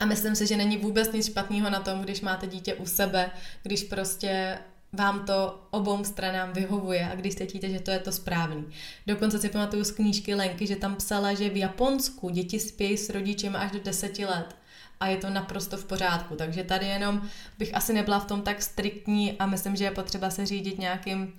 A 0.00 0.04
myslím 0.04 0.36
si, 0.36 0.46
že 0.46 0.56
není 0.56 0.76
vůbec 0.76 1.12
nic 1.12 1.26
špatného 1.26 1.70
na 1.70 1.80
tom, 1.80 2.02
když 2.02 2.20
máte 2.20 2.46
dítě 2.46 2.74
u 2.74 2.86
sebe, 2.86 3.30
když 3.62 3.82
prostě 3.82 4.58
vám 4.92 5.26
to 5.26 5.66
obou 5.70 6.04
stranám 6.04 6.52
vyhovuje 6.52 7.08
a 7.12 7.14
když 7.14 7.34
cítíte, 7.34 7.70
že 7.70 7.80
to 7.80 7.90
je 7.90 7.98
to 7.98 8.12
správný. 8.12 8.66
Dokonce 9.06 9.38
si 9.38 9.48
pamatuju 9.48 9.84
z 9.84 9.90
knížky 9.90 10.34
Lenky, 10.34 10.66
že 10.66 10.76
tam 10.76 10.96
psala, 10.96 11.34
že 11.34 11.48
v 11.48 11.56
Japonsku 11.56 12.30
děti 12.30 12.60
spějí 12.60 12.96
s 12.96 13.10
rodičem 13.10 13.56
až 13.56 13.70
do 13.70 13.80
deseti 13.80 14.24
let 14.24 14.56
a 15.00 15.06
je 15.06 15.16
to 15.16 15.30
naprosto 15.30 15.76
v 15.76 15.84
pořádku. 15.84 16.36
Takže 16.36 16.64
tady 16.64 16.86
jenom 16.86 17.22
bych 17.58 17.74
asi 17.74 17.92
nebyla 17.92 18.18
v 18.18 18.24
tom 18.24 18.42
tak 18.42 18.62
striktní 18.62 19.38
a 19.38 19.46
myslím, 19.46 19.76
že 19.76 19.84
je 19.84 19.90
potřeba 19.90 20.30
se 20.30 20.46
řídit 20.46 20.78
nějakým 20.78 21.32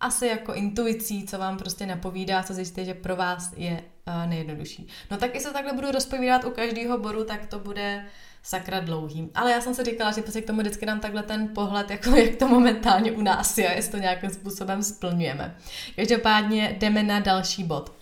asi 0.00 0.26
jako 0.26 0.54
intuicí, 0.54 1.26
co 1.26 1.38
vám 1.38 1.58
prostě 1.58 1.86
napovídá, 1.86 2.42
co 2.42 2.54
zjistíte, 2.54 2.84
že 2.84 2.94
pro 2.94 3.16
vás 3.16 3.54
je 3.56 3.84
uh, 4.06 4.26
nejjednodušší. 4.26 4.86
No 5.10 5.16
tak 5.16 5.34
i 5.34 5.40
se 5.40 5.52
takhle 5.52 5.72
budu 5.72 5.90
rozpovídat 5.90 6.44
u 6.44 6.50
každého 6.50 6.98
bodu, 6.98 7.24
tak 7.24 7.46
to 7.46 7.58
bude 7.58 8.04
sakra 8.48 8.80
dlouhý. 8.80 9.30
Ale 9.34 9.52
já 9.52 9.60
jsem 9.60 9.74
si 9.74 9.84
říkala, 9.84 10.12
že 10.12 10.22
prostě 10.22 10.40
k 10.40 10.46
tomu 10.46 10.60
vždycky 10.60 10.86
dám 10.86 11.00
takhle 11.00 11.22
ten 11.22 11.48
pohled, 11.48 11.90
jako 11.90 12.10
jak 12.10 12.36
to 12.36 12.48
momentálně 12.48 13.12
u 13.12 13.22
nás 13.22 13.58
je, 13.58 13.72
jestli 13.76 13.92
to 13.92 13.98
nějakým 13.98 14.30
způsobem 14.30 14.82
splňujeme. 14.82 15.56
Každopádně 15.96 16.76
jdeme 16.78 17.02
na 17.02 17.20
další 17.20 17.64
bod. 17.64 17.92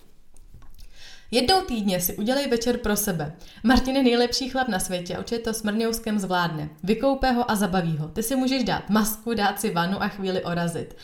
Jednou 1.31 1.61
týdně 1.61 2.01
si 2.01 2.15
udělej 2.15 2.47
večer 2.47 2.77
pro 2.77 2.95
sebe. 2.95 3.35
Martin 3.63 3.95
je 3.95 4.03
nejlepší 4.03 4.49
chlap 4.49 4.67
na 4.67 4.79
světě, 4.79 5.17
určitě 5.17 5.41
to 5.41 5.53
s 5.53 5.63
mrňouskem 5.63 6.19
zvládne. 6.19 6.69
Vykoupe 6.83 7.31
ho 7.31 7.51
a 7.51 7.55
zabaví 7.55 7.97
ho. 7.97 8.07
Ty 8.07 8.23
si 8.23 8.35
můžeš 8.35 8.63
dát 8.63 8.89
masku, 8.89 9.33
dát 9.33 9.59
si 9.59 9.69
vanu 9.69 10.03
a 10.03 10.07
chvíli 10.07 10.43
orazit. 10.43 10.95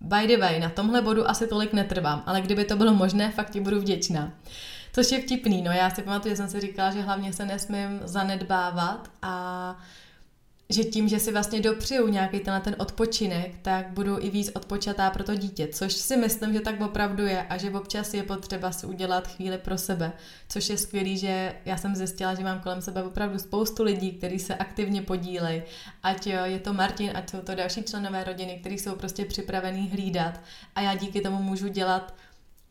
By 0.00 0.26
the 0.26 0.36
way, 0.36 0.60
na 0.60 0.68
tomhle 0.68 1.02
bodu 1.02 1.30
asi 1.30 1.46
tolik 1.46 1.72
netrvám, 1.72 2.22
ale 2.26 2.40
kdyby 2.40 2.64
to 2.64 2.76
bylo 2.76 2.94
možné, 2.94 3.30
fakt 3.30 3.50
ti 3.50 3.60
budu 3.60 3.80
vděčná. 3.80 4.32
Což 4.92 5.12
je 5.12 5.20
vtipný, 5.20 5.62
no 5.62 5.72
já 5.72 5.90
si 5.90 6.02
pamatuju, 6.02 6.32
že 6.32 6.36
jsem 6.36 6.48
si 6.48 6.60
říkala, 6.60 6.90
že 6.90 7.00
hlavně 7.00 7.32
se 7.32 7.46
nesmím 7.46 8.00
zanedbávat 8.04 9.10
a 9.22 9.76
že 10.72 10.84
tím, 10.84 11.08
že 11.08 11.18
si 11.18 11.32
vlastně 11.32 11.60
dopřiju 11.60 12.08
nějaký 12.08 12.40
tenhle 12.40 12.60
ten 12.60 12.76
odpočinek, 12.78 13.54
tak 13.62 13.90
budu 13.90 14.18
i 14.20 14.30
víc 14.30 14.50
odpočatá 14.54 15.10
pro 15.10 15.24
to 15.24 15.34
dítě, 15.34 15.68
což 15.68 15.92
si 15.92 16.16
myslím, 16.16 16.52
že 16.52 16.60
tak 16.60 16.80
opravdu 16.80 17.26
je 17.26 17.42
a 17.42 17.56
že 17.56 17.70
občas 17.70 18.14
je 18.14 18.22
potřeba 18.22 18.72
si 18.72 18.86
udělat 18.86 19.28
chvíli 19.28 19.58
pro 19.58 19.78
sebe, 19.78 20.12
což 20.48 20.68
je 20.68 20.78
skvělý, 20.78 21.18
že 21.18 21.54
já 21.64 21.76
jsem 21.76 21.96
zjistila, 21.96 22.34
že 22.34 22.44
mám 22.44 22.60
kolem 22.60 22.82
sebe 22.82 23.02
opravdu 23.02 23.38
spoustu 23.38 23.82
lidí, 23.82 24.12
kteří 24.12 24.38
se 24.38 24.54
aktivně 24.54 25.02
podílejí, 25.02 25.62
ať 26.02 26.26
je 26.26 26.58
to 26.58 26.72
Martin, 26.72 27.10
ať 27.14 27.30
jsou 27.30 27.40
to 27.40 27.54
další 27.54 27.82
členové 27.82 28.24
rodiny, 28.24 28.58
kteří 28.60 28.78
jsou 28.78 28.94
prostě 28.94 29.24
připravený 29.24 29.88
hlídat 29.88 30.40
a 30.74 30.80
já 30.80 30.94
díky 30.94 31.20
tomu 31.20 31.42
můžu 31.42 31.68
dělat 31.68 32.14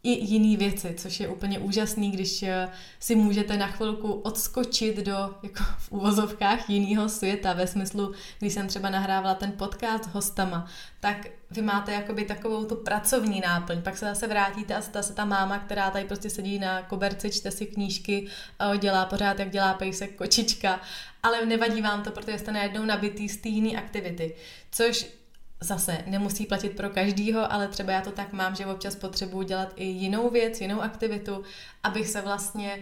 i 0.03 0.25
jiné 0.25 0.57
věci, 0.57 0.93
což 0.97 1.19
je 1.19 1.27
úplně 1.27 1.59
úžasný, 1.59 2.11
když 2.11 2.43
eh, 2.43 2.69
si 2.99 3.15
můžete 3.15 3.57
na 3.57 3.67
chvilku 3.67 4.13
odskočit 4.13 4.97
do, 4.97 5.35
jako 5.43 5.63
v 5.77 5.91
úvozovkách, 5.91 6.69
jiného 6.69 7.09
světa, 7.09 7.53
ve 7.53 7.67
smyslu, 7.67 8.13
když 8.39 8.53
jsem 8.53 8.67
třeba 8.67 8.89
nahrávala 8.89 9.35
ten 9.35 9.51
podcast 9.51 10.03
s 10.03 10.07
hostama, 10.07 10.67
tak 10.99 11.27
vy 11.51 11.61
máte 11.61 11.91
jakoby 11.91 12.25
takovou 12.25 12.65
tu 12.65 12.75
pracovní 12.75 13.41
náplň, 13.41 13.81
pak 13.81 13.97
se 13.97 14.05
zase 14.05 14.27
vrátíte 14.27 14.75
a 14.75 14.81
jste 14.81 15.03
se 15.03 15.13
ta 15.13 15.25
máma, 15.25 15.59
která 15.59 15.91
tady 15.91 16.05
prostě 16.05 16.29
sedí 16.29 16.59
na 16.59 16.81
koberci, 16.81 17.29
čte 17.29 17.51
si 17.51 17.65
knížky, 17.65 18.27
eh, 18.59 18.77
dělá 18.77 19.05
pořád, 19.05 19.39
jak 19.39 19.49
dělá 19.49 19.73
pejsek, 19.73 20.15
kočička, 20.15 20.81
ale 21.23 21.45
nevadí 21.45 21.81
vám 21.81 22.03
to, 22.03 22.11
protože 22.11 22.39
jste 22.39 22.51
najednou 22.51 22.85
nabitý 22.85 23.29
z 23.29 23.37
té 23.37 23.49
jiné 23.49 23.77
aktivity, 23.77 24.35
což 24.71 25.20
zase 25.61 25.97
nemusí 26.07 26.45
platit 26.45 26.75
pro 26.75 26.89
každýho, 26.89 27.53
ale 27.53 27.67
třeba 27.67 27.93
já 27.93 28.01
to 28.01 28.11
tak 28.11 28.33
mám, 28.33 28.55
že 28.55 28.65
občas 28.65 28.95
potřebuji 28.95 29.41
dělat 29.41 29.73
i 29.75 29.85
jinou 29.85 30.29
věc, 30.29 30.61
jinou 30.61 30.81
aktivitu, 30.81 31.43
abych 31.83 32.07
se 32.07 32.21
vlastně 32.21 32.79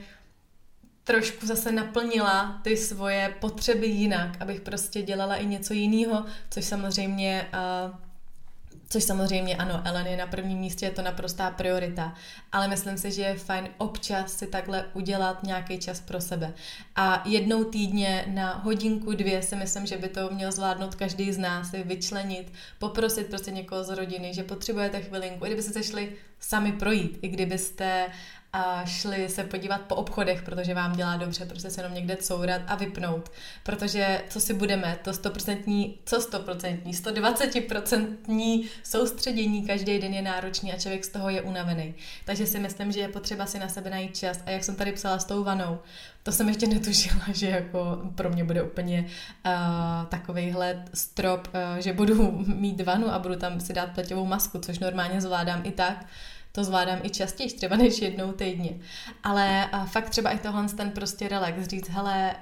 trošku 1.03 1.45
zase 1.45 1.71
naplnila 1.71 2.59
ty 2.63 2.77
svoje 2.77 3.35
potřeby 3.39 3.87
jinak, 3.87 4.41
abych 4.41 4.61
prostě 4.61 5.01
dělala 5.01 5.35
i 5.35 5.45
něco 5.45 5.73
jiného, 5.73 6.25
což 6.49 6.65
samozřejmě 6.65 7.47
uh, 7.53 7.95
Což 8.91 9.03
samozřejmě 9.03 9.55
ano, 9.55 9.81
Ellen 9.85 10.07
je 10.07 10.17
na 10.17 10.27
prvním 10.27 10.59
místě, 10.59 10.85
je 10.85 10.91
to 10.91 11.01
naprostá 11.01 11.51
priorita, 11.51 12.15
ale 12.51 12.67
myslím 12.67 12.97
si, 12.97 13.11
že 13.11 13.21
je 13.21 13.35
fajn 13.35 13.69
občas 13.77 14.33
si 14.33 14.47
takhle 14.47 14.85
udělat 14.93 15.43
nějaký 15.43 15.77
čas 15.77 15.99
pro 15.99 16.21
sebe. 16.21 16.53
A 16.95 17.23
jednou 17.25 17.63
týdně 17.63 18.25
na 18.27 18.53
hodinku, 18.53 19.13
dvě 19.13 19.41
si 19.41 19.55
myslím, 19.55 19.85
že 19.85 19.97
by 19.97 20.09
to 20.09 20.29
měl 20.29 20.51
zvládnout 20.51 20.95
každý 20.95 21.31
z 21.31 21.37
nás, 21.37 21.69
si 21.69 21.83
vyčlenit, 21.83 22.53
poprosit 22.79 23.27
prostě 23.27 23.51
někoho 23.51 23.83
z 23.83 23.89
rodiny, 23.89 24.33
že 24.33 24.43
potřebujete 24.43 25.01
chvilinku, 25.01 25.45
i 25.45 25.47
kdybyste 25.47 25.73
se 25.73 25.83
šli 25.83 26.11
sami 26.39 26.71
projít, 26.71 27.19
i 27.21 27.27
kdybyste 27.27 28.09
a 28.53 28.85
šli 28.85 29.29
se 29.29 29.43
podívat 29.43 29.81
po 29.81 29.95
obchodech, 29.95 30.41
protože 30.41 30.73
vám 30.73 30.95
dělá 30.95 31.17
dobře, 31.17 31.45
prostě 31.45 31.69
se 31.69 31.81
jenom 31.81 31.93
někde 31.93 32.17
courat 32.17 32.61
a 32.67 32.75
vypnout. 32.75 33.31
Protože 33.63 34.21
co 34.29 34.39
si 34.39 34.53
budeme, 34.53 34.97
to 35.03 35.11
100%, 35.11 35.93
co 36.05 36.17
100%, 36.19 36.79
120% 36.83 38.67
soustředění 38.83 39.67
každý 39.67 39.99
den 39.99 40.13
je 40.13 40.21
náročný 40.21 40.73
a 40.73 40.79
člověk 40.79 41.05
z 41.05 41.09
toho 41.09 41.29
je 41.29 41.41
unavený. 41.41 41.95
Takže 42.25 42.45
si 42.45 42.59
myslím, 42.59 42.91
že 42.91 42.99
je 42.99 43.07
potřeba 43.07 43.45
si 43.45 43.59
na 43.59 43.69
sebe 43.69 43.89
najít 43.89 44.17
čas. 44.17 44.39
A 44.45 44.49
jak 44.49 44.63
jsem 44.63 44.75
tady 44.75 44.91
psala 44.91 45.19
s 45.19 45.25
tou 45.25 45.43
vanou, 45.43 45.79
to 46.23 46.31
jsem 46.31 46.47
ještě 46.47 46.67
netušila, 46.67 47.21
že 47.33 47.49
jako 47.49 48.01
pro 48.15 48.29
mě 48.29 48.43
bude 48.43 48.63
úplně 48.63 49.05
uh, 49.45 49.51
takovejhle 50.09 50.85
strop, 50.93 51.47
uh, 51.47 51.79
že 51.79 51.93
budu 51.93 52.31
mít 52.47 52.81
vanu 52.81 53.13
a 53.13 53.19
budu 53.19 53.35
tam 53.35 53.59
si 53.59 53.73
dát 53.73 53.91
pleťovou 53.93 54.25
masku, 54.25 54.59
což 54.59 54.79
normálně 54.79 55.21
zvládám 55.21 55.61
i 55.63 55.71
tak 55.71 56.05
to 56.59 56.63
zvládám 56.63 56.99
i 57.03 57.09
častěji, 57.09 57.49
třeba 57.49 57.75
než 57.75 58.01
jednou 58.01 58.31
týdně. 58.31 58.79
Ale 59.23 59.69
fakt 59.85 60.09
třeba 60.09 60.29
i 60.29 60.39
tohle 60.39 60.67
ten 60.77 60.91
prostě 60.91 61.27
relax, 61.27 61.67
říct, 61.67 61.89
hele, 61.89 62.35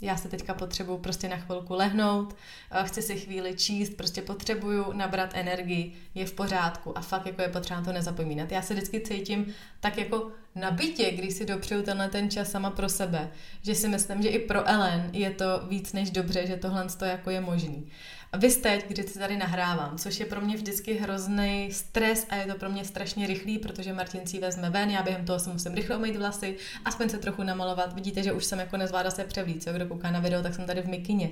já 0.00 0.16
se 0.16 0.28
teďka 0.28 0.54
potřebuju 0.54 0.98
prostě 0.98 1.28
na 1.28 1.36
chvilku 1.36 1.74
lehnout, 1.74 2.36
chci 2.82 3.02
si 3.02 3.16
chvíli 3.16 3.54
číst, 3.54 3.96
prostě 3.96 4.22
potřebuju 4.22 4.92
nabrat 4.92 5.30
energii, 5.34 5.94
je 6.14 6.26
v 6.26 6.32
pořádku 6.32 6.98
a 6.98 7.00
fakt 7.00 7.26
jako 7.26 7.42
je 7.42 7.48
potřeba 7.48 7.80
to 7.80 7.92
nezapomínat. 7.92 8.52
Já 8.52 8.62
se 8.62 8.74
vždycky 8.74 9.00
cítím 9.00 9.54
tak 9.80 9.98
jako 9.98 10.30
nabitě, 10.54 11.10
když 11.10 11.34
si 11.34 11.46
dopřeju 11.46 11.82
tenhle 11.82 12.08
ten 12.08 12.30
čas 12.30 12.50
sama 12.50 12.70
pro 12.70 12.88
sebe, 12.88 13.30
že 13.62 13.74
si 13.74 13.88
myslím, 13.88 14.22
že 14.22 14.28
i 14.28 14.38
pro 14.38 14.68
Ellen 14.68 15.10
je 15.12 15.30
to 15.30 15.44
víc 15.68 15.92
než 15.92 16.10
dobře, 16.10 16.46
že 16.46 16.56
tohle 16.56 16.86
to 16.98 17.04
jako 17.04 17.30
je 17.30 17.40
možný. 17.40 17.86
Vy 18.36 18.54
teď, 18.54 18.88
kdy 18.88 19.02
si 19.02 19.18
tady 19.18 19.36
nahrávám, 19.36 19.98
což 19.98 20.20
je 20.20 20.26
pro 20.26 20.40
mě 20.40 20.56
vždycky 20.56 20.94
hrozný 20.94 21.68
stres 21.72 22.26
a 22.30 22.36
je 22.36 22.46
to 22.46 22.54
pro 22.54 22.68
mě 22.70 22.84
strašně 22.84 23.26
rychlý, 23.26 23.58
protože 23.58 23.92
Martin 23.92 24.26
si 24.26 24.38
vezme 24.38 24.70
ven, 24.70 24.90
já 24.90 25.02
během 25.02 25.24
toho 25.24 25.38
se 25.38 25.50
musím 25.50 25.74
rychle 25.74 25.96
umýt 25.96 26.16
vlasy, 26.16 26.56
aspoň 26.84 27.08
se 27.08 27.18
trochu 27.18 27.42
namalovat. 27.42 27.92
Vidíte, 27.92 28.22
že 28.22 28.32
už 28.32 28.44
jsem 28.44 28.58
jako 28.58 28.76
nezvládla 28.76 29.10
se 29.10 29.24
převlít, 29.24 29.62
co 29.62 29.72
kdo 29.72 29.86
kouká 29.86 30.10
na 30.10 30.20
video, 30.20 30.42
tak 30.42 30.54
jsem 30.54 30.66
tady 30.66 30.82
v 30.82 30.88
mikině. 30.88 31.30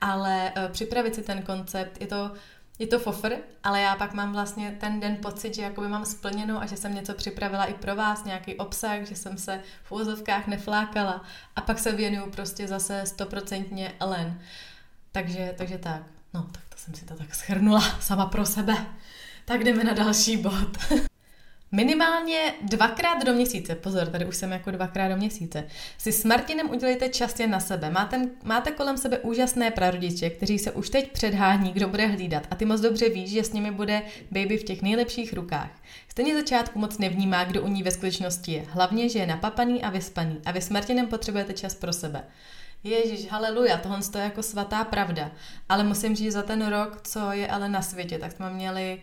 Ale 0.00 0.52
uh, 0.56 0.72
připravit 0.72 1.14
si 1.14 1.22
ten 1.22 1.42
koncept, 1.42 2.00
je 2.00 2.06
to 2.06 2.30
je 2.78 2.86
to 2.86 2.98
fofr, 2.98 3.36
ale 3.62 3.80
já 3.80 3.96
pak 3.96 4.14
mám 4.14 4.32
vlastně 4.32 4.76
ten 4.80 5.00
den 5.00 5.16
pocit, 5.16 5.54
že 5.54 5.62
jakoby 5.62 5.88
mám 5.88 6.04
splněno 6.04 6.62
a 6.62 6.66
že 6.66 6.76
jsem 6.76 6.94
něco 6.94 7.14
připravila 7.14 7.64
i 7.64 7.74
pro 7.74 7.96
vás, 7.96 8.24
nějaký 8.24 8.54
obsah, 8.54 9.02
že 9.02 9.16
jsem 9.16 9.38
se 9.38 9.60
v 9.84 9.92
úzovkách 9.92 10.46
neflákala 10.46 11.22
a 11.56 11.60
pak 11.60 11.78
se 11.78 11.92
věnuju 11.92 12.30
prostě 12.30 12.68
zase 12.68 13.02
stoprocentně 13.06 13.92
Ellen. 14.00 14.40
Takže, 15.12 15.54
takže 15.58 15.78
tak. 15.78 16.13
No, 16.34 16.42
tak 16.52 16.62
to 16.68 16.76
jsem 16.76 16.94
si 16.94 17.04
to 17.04 17.14
tak 17.14 17.34
schrnula 17.34 17.80
sama 18.00 18.26
pro 18.26 18.46
sebe. 18.46 18.86
Tak 19.44 19.64
jdeme 19.64 19.84
na 19.84 19.92
další 19.92 20.36
bod. 20.36 20.78
Minimálně 21.72 22.54
dvakrát 22.62 23.24
do 23.24 23.32
měsíce, 23.32 23.74
pozor, 23.74 24.06
tady 24.06 24.26
už 24.26 24.36
jsem 24.36 24.52
jako 24.52 24.70
dvakrát 24.70 25.08
do 25.08 25.16
měsíce, 25.16 25.66
si 25.98 26.12
s 26.12 26.24
Martinem 26.24 26.70
udělejte 26.70 27.08
častě 27.08 27.46
na 27.46 27.60
sebe. 27.60 27.90
Máte, 27.90 28.28
máte 28.42 28.70
kolem 28.70 28.98
sebe 28.98 29.18
úžasné 29.18 29.70
prarodiče, 29.70 30.30
kteří 30.30 30.58
se 30.58 30.72
už 30.72 30.90
teď 30.90 31.12
předhání, 31.12 31.72
kdo 31.72 31.88
bude 31.88 32.06
hlídat 32.06 32.46
a 32.50 32.54
ty 32.54 32.64
moc 32.64 32.80
dobře 32.80 33.08
víš, 33.08 33.30
že 33.30 33.44
s 33.44 33.52
nimi 33.52 33.70
bude 33.70 34.02
baby 34.30 34.58
v 34.58 34.64
těch 34.64 34.82
nejlepších 34.82 35.32
rukách. 35.32 35.70
Stejně 36.08 36.34
začátku 36.34 36.78
moc 36.78 36.98
nevnímá, 36.98 37.44
kdo 37.44 37.62
u 37.62 37.68
ní 37.68 37.82
ve 37.82 37.90
skutečnosti 37.90 38.52
je. 38.52 38.64
Hlavně, 38.68 39.08
že 39.08 39.18
je 39.18 39.26
napapaný 39.26 39.82
a 39.82 39.90
vyspaný 39.90 40.40
a 40.44 40.52
vy 40.52 40.60
s 40.60 40.70
Martinem 40.70 41.06
potřebujete 41.06 41.52
čas 41.52 41.74
pro 41.74 41.92
sebe. 41.92 42.24
Ježíš, 42.84 43.30
haleluja, 43.30 43.78
tohle 43.78 43.98
je 44.14 44.22
jako 44.22 44.42
svatá 44.42 44.84
pravda. 44.84 45.30
Ale 45.68 45.84
musím 45.84 46.16
říct, 46.16 46.32
za 46.32 46.42
ten 46.42 46.66
rok, 46.66 47.00
co 47.02 47.32
je 47.32 47.48
ale 47.48 47.68
na 47.68 47.82
světě, 47.82 48.18
tak 48.18 48.32
jsme 48.32 48.50
měli 48.50 49.00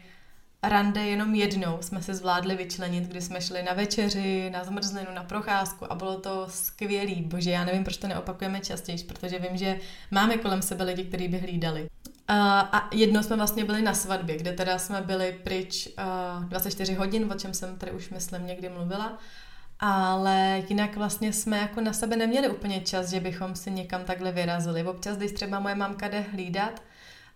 rande 0.63 1.01
jenom 1.01 1.35
jednou 1.35 1.77
jsme 1.81 2.01
se 2.01 2.13
zvládli 2.13 2.55
vyčlenit, 2.55 3.03
kdy 3.03 3.21
jsme 3.21 3.41
šli 3.41 3.63
na 3.63 3.73
večeři, 3.73 4.49
na 4.49 4.63
zmrzlinu, 4.63 5.07
na 5.13 5.23
procházku 5.23 5.91
a 5.91 5.95
bylo 5.95 6.19
to 6.19 6.45
skvělý. 6.49 7.21
Bože, 7.21 7.51
já 7.51 7.65
nevím, 7.65 7.83
proč 7.83 7.97
to 7.97 8.07
neopakujeme 8.07 8.59
častěji, 8.59 9.03
protože 9.03 9.39
vím, 9.39 9.57
že 9.57 9.79
máme 10.11 10.37
kolem 10.37 10.61
sebe 10.61 10.83
lidi, 10.83 11.03
kteří 11.03 11.27
by 11.27 11.37
hlídali. 11.37 11.89
A, 12.27 12.89
jednou 12.93 13.23
jsme 13.23 13.35
vlastně 13.35 13.65
byli 13.65 13.81
na 13.81 13.93
svatbě, 13.93 14.37
kde 14.37 14.53
teda 14.53 14.79
jsme 14.79 15.01
byli 15.01 15.39
pryč 15.43 15.87
uh, 16.37 16.45
24 16.45 16.93
hodin, 16.93 17.31
o 17.31 17.39
čem 17.39 17.53
jsem 17.53 17.77
tady 17.77 17.91
už 17.91 18.09
myslím 18.09 18.47
někdy 18.47 18.69
mluvila 18.69 19.17
ale 19.81 20.63
jinak 20.69 20.95
vlastně 20.97 21.33
jsme 21.33 21.57
jako 21.57 21.81
na 21.81 21.93
sebe 21.93 22.15
neměli 22.15 22.49
úplně 22.49 22.81
čas, 22.81 23.09
že 23.09 23.19
bychom 23.19 23.55
si 23.55 23.71
někam 23.71 24.03
takhle 24.03 24.31
vyrazili. 24.31 24.83
Občas, 24.83 25.17
když 25.17 25.31
třeba 25.31 25.59
moje 25.59 25.75
mamka 25.75 26.07
jde 26.07 26.19
hlídat 26.19 26.83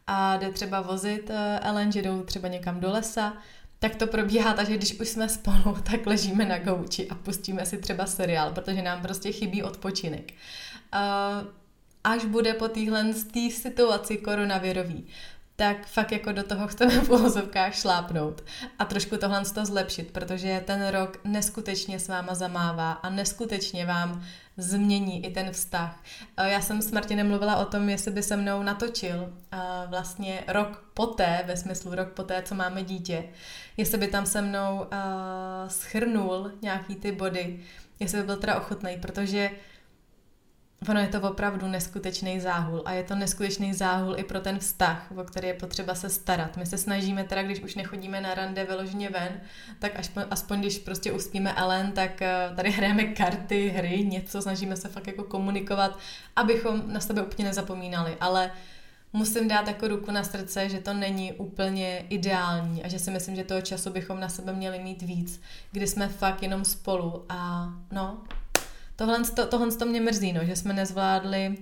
a 0.07 0.37
jde 0.37 0.51
třeba 0.51 0.81
vozit 0.81 1.29
eh, 1.29 1.59
Ellen, 1.59 1.91
že 1.91 2.01
jdou 2.01 2.23
třeba 2.23 2.47
někam 2.47 2.79
do 2.79 2.91
lesa, 2.91 3.37
tak 3.79 3.95
to 3.95 4.07
probíhá 4.07 4.53
tak, 4.53 4.67
že 4.67 4.77
když 4.77 4.99
už 4.99 5.09
jsme 5.09 5.29
spolu, 5.29 5.77
tak 5.91 6.05
ležíme 6.05 6.45
na 6.45 6.57
gauči 6.57 7.07
a 7.09 7.15
pustíme 7.15 7.65
si 7.65 7.77
třeba 7.77 8.05
seriál, 8.05 8.51
protože 8.53 8.81
nám 8.81 9.01
prostě 9.01 9.31
chybí 9.31 9.63
odpočinek. 9.63 10.33
Eh, 10.93 11.65
až 12.03 12.25
bude 12.25 12.53
po 12.53 12.67
téhle 12.67 13.13
situaci 13.49 14.17
koronavirový, 14.17 15.07
tak 15.55 15.87
fakt 15.87 16.11
jako 16.11 16.31
do 16.31 16.43
toho 16.43 16.67
chceme 16.67 17.01
v 17.01 17.09
uvozovkách 17.09 17.75
šlápnout 17.75 18.43
a 18.79 18.85
trošku 18.85 19.17
tohle 19.17 19.45
to 19.53 19.65
zlepšit, 19.65 20.11
protože 20.11 20.63
ten 20.65 20.87
rok 20.87 21.19
neskutečně 21.23 21.99
s 21.99 22.07
váma 22.07 22.33
zamává 22.33 22.91
a 22.91 23.09
neskutečně 23.09 23.85
vám 23.85 24.23
změní 24.57 25.25
i 25.25 25.31
ten 25.31 25.51
vztah. 25.51 26.03
Já 26.43 26.61
jsem 26.61 26.81
s 26.81 26.91
Martinem 26.91 27.27
mluvila 27.27 27.55
o 27.55 27.65
tom, 27.65 27.89
jestli 27.89 28.11
by 28.11 28.23
se 28.23 28.37
mnou 28.37 28.63
natočil 28.63 29.33
vlastně 29.87 30.43
rok 30.47 30.83
poté, 30.93 31.43
ve 31.47 31.57
smyslu 31.57 31.95
rok 31.95 32.09
poté, 32.09 32.41
co 32.41 32.55
máme 32.55 32.83
dítě, 32.83 33.23
jestli 33.77 33.97
by 33.97 34.07
tam 34.07 34.25
se 34.25 34.41
mnou 34.41 34.85
schrnul 35.67 36.51
nějaký 36.61 36.95
ty 36.95 37.11
body, 37.11 37.59
jestli 37.99 38.17
by 38.17 38.23
byl 38.23 38.37
teda 38.37 38.57
ochotný, 38.57 38.97
protože 39.01 39.51
Ono 40.89 40.99
je 40.99 41.07
to 41.07 41.21
opravdu 41.21 41.67
neskutečný 41.67 42.39
záhul 42.39 42.81
a 42.85 42.91
je 42.91 43.03
to 43.03 43.15
neskutečný 43.15 43.73
záhul 43.73 44.15
i 44.17 44.23
pro 44.23 44.39
ten 44.39 44.59
vztah, 44.59 45.11
o 45.15 45.23
který 45.23 45.47
je 45.47 45.53
potřeba 45.53 45.95
se 45.95 46.09
starat. 46.09 46.57
My 46.57 46.65
se 46.65 46.77
snažíme 46.77 47.23
teda, 47.23 47.43
když 47.43 47.59
už 47.59 47.75
nechodíme 47.75 48.21
na 48.21 48.33
rande 48.33 48.63
vyloženě 48.63 49.09
ven, 49.09 49.41
tak 49.79 49.99
aspoň, 49.99 50.23
aspoň 50.31 50.59
když 50.59 50.77
prostě 50.77 51.11
uspíme 51.11 51.53
Ellen, 51.53 51.91
tak 51.91 52.21
eh, 52.21 52.51
tady 52.55 52.71
hrajeme 52.71 53.03
karty, 53.03 53.69
hry, 53.69 54.05
něco, 54.05 54.41
snažíme 54.41 54.75
se 54.75 54.87
fakt 54.87 55.07
jako 55.07 55.23
komunikovat, 55.23 55.99
abychom 56.35 56.83
na 56.87 56.99
sebe 56.99 57.23
úplně 57.23 57.47
nezapomínali, 57.47 58.17
ale 58.19 58.51
musím 59.13 59.47
dát 59.47 59.67
jako 59.67 59.87
ruku 59.87 60.11
na 60.11 60.23
srdce, 60.23 60.69
že 60.69 60.79
to 60.79 60.93
není 60.93 61.33
úplně 61.33 62.05
ideální 62.09 62.83
a 62.83 62.87
že 62.87 62.99
si 62.99 63.11
myslím, 63.11 63.35
že 63.35 63.43
toho 63.43 63.61
času 63.61 63.89
bychom 63.89 64.19
na 64.19 64.29
sebe 64.29 64.53
měli 64.53 64.79
mít 64.79 65.01
víc, 65.01 65.41
kdy 65.71 65.87
jsme 65.87 66.07
fakt 66.07 66.43
jenom 66.43 66.65
spolu 66.65 67.25
a 67.29 67.69
no, 67.91 68.17
Tohle, 68.95 69.23
to, 69.35 69.45
tohle 69.45 69.71
to 69.71 69.85
mě 69.85 70.01
mrzí, 70.01 70.33
no, 70.33 70.45
že 70.45 70.55
jsme 70.55 70.73
nezvládli 70.73 71.57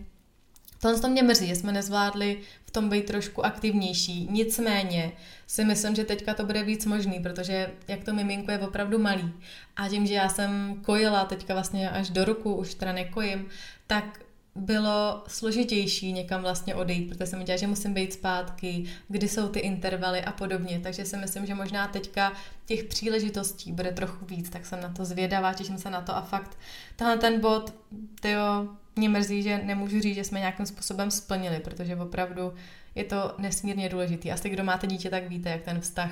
Tohle 0.83 0.99
to 0.99 1.09
mě 1.09 1.23
mrzí, 1.23 1.47
že 1.47 1.55
jsme 1.55 1.71
nezvládli 1.71 2.39
v 2.65 2.71
tom 2.71 2.89
být 2.89 3.05
trošku 3.05 3.45
aktivnější. 3.45 4.27
Nicméně 4.31 5.11
si 5.47 5.65
myslím, 5.65 5.95
že 5.95 6.03
teďka 6.03 6.33
to 6.33 6.45
bude 6.45 6.63
víc 6.63 6.85
možný, 6.85 7.19
protože 7.19 7.71
jak 7.87 8.03
to 8.03 8.13
miminko 8.13 8.51
je 8.51 8.59
opravdu 8.59 8.99
malý 8.99 9.33
a 9.75 9.89
tím, 9.89 10.07
že 10.07 10.13
já 10.13 10.29
jsem 10.29 10.81
kojila 10.85 11.25
teďka 11.25 11.53
vlastně 11.53 11.89
až 11.89 12.09
do 12.09 12.25
roku, 12.25 12.55
už 12.55 12.73
teda 12.73 12.91
nekojím, 12.91 13.47
tak 13.87 14.19
bylo 14.55 15.23
složitější 15.27 16.13
někam 16.13 16.41
vlastně 16.41 16.75
odejít, 16.75 17.09
protože 17.09 17.25
jsem 17.25 17.39
viděla, 17.39 17.57
že 17.57 17.67
musím 17.67 17.93
být 17.93 18.13
zpátky, 18.13 18.85
kdy 19.07 19.27
jsou 19.27 19.47
ty 19.47 19.59
intervaly 19.59 20.23
a 20.23 20.31
podobně, 20.31 20.79
takže 20.79 21.05
si 21.05 21.17
myslím, 21.17 21.45
že 21.45 21.55
možná 21.55 21.87
teďka 21.87 22.33
těch 22.65 22.83
příležitostí 22.83 23.71
bude 23.71 23.91
trochu 23.91 24.25
víc, 24.25 24.49
tak 24.49 24.65
jsem 24.65 24.81
na 24.81 24.89
to 24.89 25.05
zvědavá, 25.05 25.53
těším 25.53 25.77
se 25.77 25.89
na 25.89 26.01
to 26.01 26.15
a 26.15 26.21
fakt 26.21 26.57
tenhle 26.95 27.17
ten 27.17 27.39
bod, 27.39 27.73
tyjo, 28.21 28.67
mě 28.95 29.09
mrzí, 29.09 29.43
že 29.43 29.61
nemůžu 29.63 30.01
říct, 30.01 30.15
že 30.15 30.23
jsme 30.23 30.39
nějakým 30.39 30.65
způsobem 30.65 31.11
splnili, 31.11 31.59
protože 31.59 31.95
opravdu 31.95 32.53
je 32.95 33.03
to 33.03 33.35
nesmírně 33.37 33.89
důležitý. 33.89 34.31
Asi 34.31 34.49
kdo 34.49 34.63
máte 34.63 34.87
dítě, 34.87 35.09
tak 35.09 35.29
víte, 35.29 35.49
jak 35.49 35.61
ten 35.61 35.81
vztah 35.81 36.11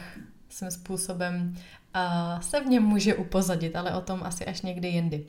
svým 0.50 0.71
způsobem 0.71 1.55
uh, 1.95 2.41
se 2.41 2.60
v 2.60 2.65
něm 2.65 2.83
může 2.83 3.15
upozadit, 3.15 3.75
ale 3.75 3.95
o 3.95 4.01
tom 4.01 4.24
asi 4.24 4.45
až 4.45 4.62
někdy 4.62 4.88
jindy. 4.88 5.25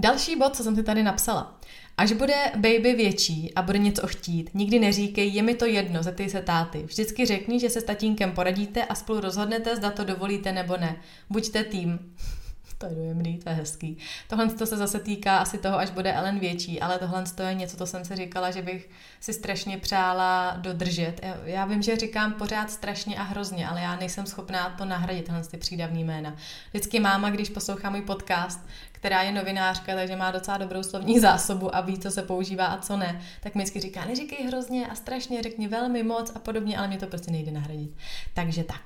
Další 0.00 0.36
bod, 0.36 0.56
co 0.56 0.62
jsem 0.62 0.76
si 0.76 0.82
tady 0.82 1.02
napsala. 1.02 1.60
Až 1.96 2.12
bude 2.12 2.34
baby 2.56 2.94
větší 2.96 3.54
a 3.54 3.62
bude 3.62 3.78
něco 3.78 4.06
chtít, 4.06 4.50
nikdy 4.54 4.78
neříkej, 4.78 5.32
je 5.32 5.42
mi 5.42 5.54
to 5.54 5.66
jedno, 5.66 6.02
zeptej 6.02 6.30
se 6.30 6.42
táty. 6.42 6.82
Vždycky 6.82 7.26
řekni, 7.26 7.60
že 7.60 7.70
se 7.70 7.80
s 7.80 7.84
tatínkem 7.84 8.32
poradíte 8.32 8.84
a 8.84 8.94
spolu 8.94 9.20
rozhodnete, 9.20 9.76
zda 9.76 9.90
to 9.90 10.04
dovolíte 10.04 10.52
nebo 10.52 10.76
ne. 10.76 10.96
Buďte 11.30 11.64
tým. 11.64 11.98
To 12.80 12.86
je 12.86 12.94
dojemný, 12.94 13.38
to 13.38 13.48
je 13.48 13.54
hezký. 13.54 13.98
Tohle 14.28 14.48
to 14.48 14.66
se 14.66 14.76
zase 14.76 15.00
týká 15.00 15.38
asi 15.38 15.58
toho, 15.58 15.78
až 15.78 15.90
bude 15.90 16.12
Ellen 16.12 16.38
větší, 16.38 16.80
ale 16.80 16.98
tohle 16.98 17.24
to 17.34 17.42
je 17.42 17.54
něco, 17.54 17.76
co 17.76 17.86
jsem 17.86 18.04
si 18.04 18.16
říkala, 18.16 18.50
že 18.50 18.62
bych 18.62 18.90
si 19.20 19.32
strašně 19.32 19.78
přála 19.78 20.56
dodržet. 20.56 21.20
Já 21.44 21.64
vím, 21.64 21.82
že 21.82 21.96
říkám 21.96 22.32
pořád 22.32 22.70
strašně 22.70 23.18
a 23.18 23.22
hrozně, 23.22 23.68
ale 23.68 23.80
já 23.80 23.96
nejsem 23.96 24.26
schopná 24.26 24.74
to 24.78 24.84
nahradit, 24.84 25.24
tyhle 25.24 25.42
ty 25.42 25.56
přídavný 25.56 26.04
jména. 26.04 26.36
Vždycky 26.70 27.00
máma, 27.00 27.30
když 27.30 27.48
poslouchá 27.48 27.90
můj 27.90 28.02
podcast, 28.02 28.60
která 28.98 29.22
je 29.22 29.32
novinářka, 29.32 29.94
takže 29.94 30.16
má 30.16 30.30
docela 30.30 30.58
dobrou 30.58 30.82
slovní 30.82 31.20
zásobu 31.20 31.76
a 31.76 31.80
ví, 31.80 31.98
co 31.98 32.10
se 32.10 32.22
používá 32.22 32.66
a 32.66 32.78
co 32.78 32.96
ne, 32.96 33.20
tak 33.40 33.54
mi 33.54 33.62
vždycky 33.62 33.80
říká, 33.80 34.04
neříkej 34.04 34.46
hrozně 34.46 34.86
a 34.86 34.94
strašně, 34.94 35.42
řekni 35.42 35.68
velmi 35.68 36.02
moc 36.02 36.32
a 36.34 36.38
podobně, 36.38 36.78
ale 36.78 36.88
mě 36.88 36.98
to 36.98 37.06
prostě 37.06 37.30
nejde 37.30 37.52
nahradit. 37.52 37.90
Takže 38.34 38.64
tak. 38.64 38.80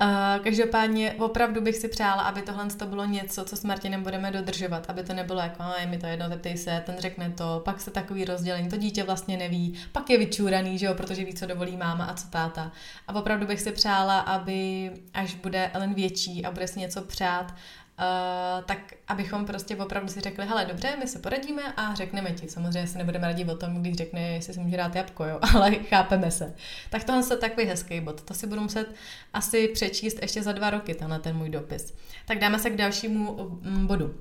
Uh, 0.00 0.44
každopádně 0.44 1.12
opravdu 1.12 1.60
bych 1.60 1.76
si 1.76 1.88
přála, 1.88 2.22
aby 2.22 2.42
tohle 2.42 2.66
to 2.66 2.86
bylo 2.86 3.04
něco, 3.04 3.44
co 3.44 3.56
s 3.56 3.64
Martinem 3.64 4.02
budeme 4.02 4.30
dodržovat, 4.30 4.90
aby 4.90 5.02
to 5.02 5.14
nebylo 5.14 5.40
jako, 5.40 5.62
no, 5.62 5.74
je 5.80 5.86
mi 5.86 5.98
to 5.98 6.06
jedno, 6.06 6.28
zeptej 6.28 6.56
se, 6.56 6.82
ten 6.86 6.96
řekne 6.98 7.30
to, 7.30 7.62
pak 7.64 7.80
se 7.80 7.90
takový 7.90 8.24
rozdělení, 8.24 8.68
to 8.68 8.76
dítě 8.76 9.02
vlastně 9.02 9.36
neví, 9.36 9.74
pak 9.92 10.10
je 10.10 10.18
vyčúraný, 10.18 10.78
že 10.78 10.86
jo, 10.86 10.94
protože 10.94 11.24
ví, 11.24 11.34
co 11.34 11.46
dovolí 11.46 11.76
máma 11.76 12.04
a 12.04 12.14
co 12.14 12.28
táta. 12.28 12.72
A 13.08 13.14
opravdu 13.14 13.46
bych 13.46 13.60
si 13.60 13.72
přála, 13.72 14.20
aby 14.20 14.90
až 15.14 15.34
bude 15.34 15.70
Ellen 15.74 15.94
větší 15.94 16.44
a 16.44 16.50
bude 16.50 16.68
si 16.68 16.80
něco 16.80 17.02
přát, 17.02 17.54
Uh, 17.98 18.64
tak 18.64 18.78
abychom 19.08 19.46
prostě 19.46 19.76
opravdu 19.76 20.08
si 20.08 20.20
řekli, 20.20 20.46
hele, 20.46 20.64
dobře, 20.64 20.96
my 20.98 21.06
se 21.06 21.18
poradíme 21.18 21.62
a 21.76 21.94
řekneme 21.94 22.32
ti. 22.32 22.48
Samozřejmě 22.48 22.86
se 22.86 22.98
nebudeme 22.98 23.26
radit 23.26 23.48
o 23.48 23.56
tom, 23.56 23.80
když 23.80 23.96
řekne, 23.96 24.20
jestli 24.20 24.54
si 24.54 24.60
může 24.60 24.76
dát 24.76 24.94
jabko, 24.94 25.24
jo, 25.24 25.38
ale 25.54 25.70
chápeme 25.74 26.30
se. 26.30 26.54
Tak 26.90 27.04
tohle 27.04 27.22
je 27.30 27.36
takový 27.36 27.66
hezký 27.66 28.00
bod. 28.00 28.22
To 28.22 28.34
si 28.34 28.46
budu 28.46 28.60
muset 28.60 28.94
asi 29.32 29.68
přečíst 29.68 30.22
ještě 30.22 30.42
za 30.42 30.52
dva 30.52 30.70
roky, 30.70 30.94
tenhle 30.94 31.18
ten 31.18 31.36
můj 31.36 31.50
dopis. 31.50 31.94
Tak 32.26 32.38
dáme 32.38 32.58
se 32.58 32.70
k 32.70 32.76
dalšímu 32.76 33.50
mm, 33.62 33.86
bodu. 33.86 34.14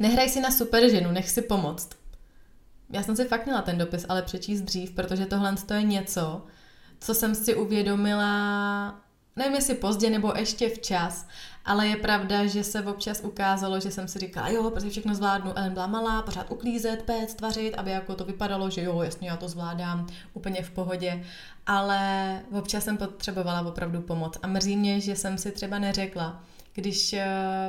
Nehraj 0.00 0.28
si 0.28 0.40
na 0.40 0.50
super 0.50 0.90
ženu, 0.90 1.12
nech 1.12 1.30
si 1.30 1.42
pomoct. 1.42 1.90
Já 2.90 3.02
jsem 3.02 3.16
si 3.16 3.24
fakt 3.24 3.46
měla 3.46 3.62
ten 3.62 3.78
dopis, 3.78 4.06
ale 4.08 4.22
přečíst 4.22 4.60
dřív, 4.60 4.90
protože 4.90 5.26
tohle 5.26 5.54
je 5.74 5.82
něco, 5.82 6.46
co 7.00 7.14
jsem 7.14 7.34
si 7.34 7.54
uvědomila 7.54 9.00
nevím 9.38 9.54
jestli 9.54 9.74
pozdě 9.74 10.10
nebo 10.10 10.32
ještě 10.36 10.68
včas, 10.68 11.26
ale 11.64 11.86
je 11.86 11.96
pravda, 11.96 12.46
že 12.46 12.64
se 12.64 12.82
občas 12.82 13.20
ukázalo, 13.24 13.80
že 13.80 13.90
jsem 13.90 14.08
si 14.08 14.18
říkala, 14.18 14.48
jo, 14.48 14.70
prostě 14.70 14.90
všechno 14.90 15.14
zvládnu. 15.14 15.58
Ellen 15.58 15.72
byla 15.72 15.86
malá, 15.86 16.22
pořád 16.22 16.50
uklízet, 16.50 17.02
péct, 17.02 17.40
vařit, 17.40 17.74
aby 17.74 17.90
jako 17.90 18.14
to 18.14 18.24
vypadalo, 18.24 18.70
že 18.70 18.82
jo, 18.82 19.02
jasně, 19.02 19.28
já 19.28 19.36
to 19.36 19.48
zvládám 19.48 20.06
úplně 20.34 20.62
v 20.62 20.70
pohodě. 20.70 21.24
Ale 21.66 22.40
občas 22.52 22.84
jsem 22.84 22.96
potřebovala 22.96 23.68
opravdu 23.68 24.00
pomoc. 24.00 24.38
A 24.42 24.46
mrzí 24.46 24.76
mě, 24.76 25.00
že 25.00 25.16
jsem 25.16 25.38
si 25.38 25.52
třeba 25.52 25.78
neřekla, 25.78 26.42
když 26.74 27.12
eh, 27.12 27.26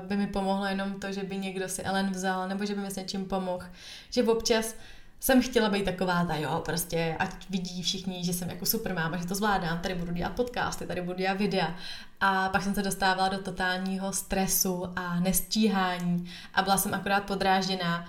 by 0.07 0.17
mi 0.17 0.27
pomohlo 0.27 0.65
jenom 0.65 0.93
to, 0.93 1.11
že 1.11 1.23
by 1.23 1.37
někdo 1.37 1.69
si 1.69 1.81
Ellen 1.81 2.09
vzal, 2.09 2.47
nebo 2.47 2.65
že 2.65 2.75
by 2.75 2.81
mi 2.81 2.91
s 2.91 2.95
něčím 2.95 3.25
pomohl. 3.25 3.65
Že 4.09 4.23
občas 4.23 4.75
jsem 5.19 5.41
chtěla 5.41 5.69
být 5.69 5.85
taková 5.85 6.25
ta, 6.25 6.35
jo, 6.35 6.61
prostě, 6.65 7.15
ať 7.19 7.49
vidí 7.49 7.81
všichni, 7.81 8.23
že 8.23 8.33
jsem 8.33 8.49
jako 8.49 8.65
super 8.65 8.95
máma, 8.95 9.17
že 9.17 9.27
to 9.27 9.35
zvládám, 9.35 9.79
tady 9.79 9.95
budu 9.95 10.13
dělat 10.13 10.33
podcasty, 10.33 10.85
tady 10.85 11.01
budu 11.01 11.17
dělat 11.17 11.37
videa. 11.37 11.75
A 12.19 12.49
pak 12.49 12.63
jsem 12.63 12.75
se 12.75 12.81
dostávala 12.81 13.29
do 13.29 13.37
totálního 13.37 14.13
stresu 14.13 14.85
a 14.95 15.19
nestíhání 15.19 16.31
a 16.53 16.61
byla 16.61 16.77
jsem 16.77 16.93
akorát 16.93 17.23
podrážděná. 17.23 18.07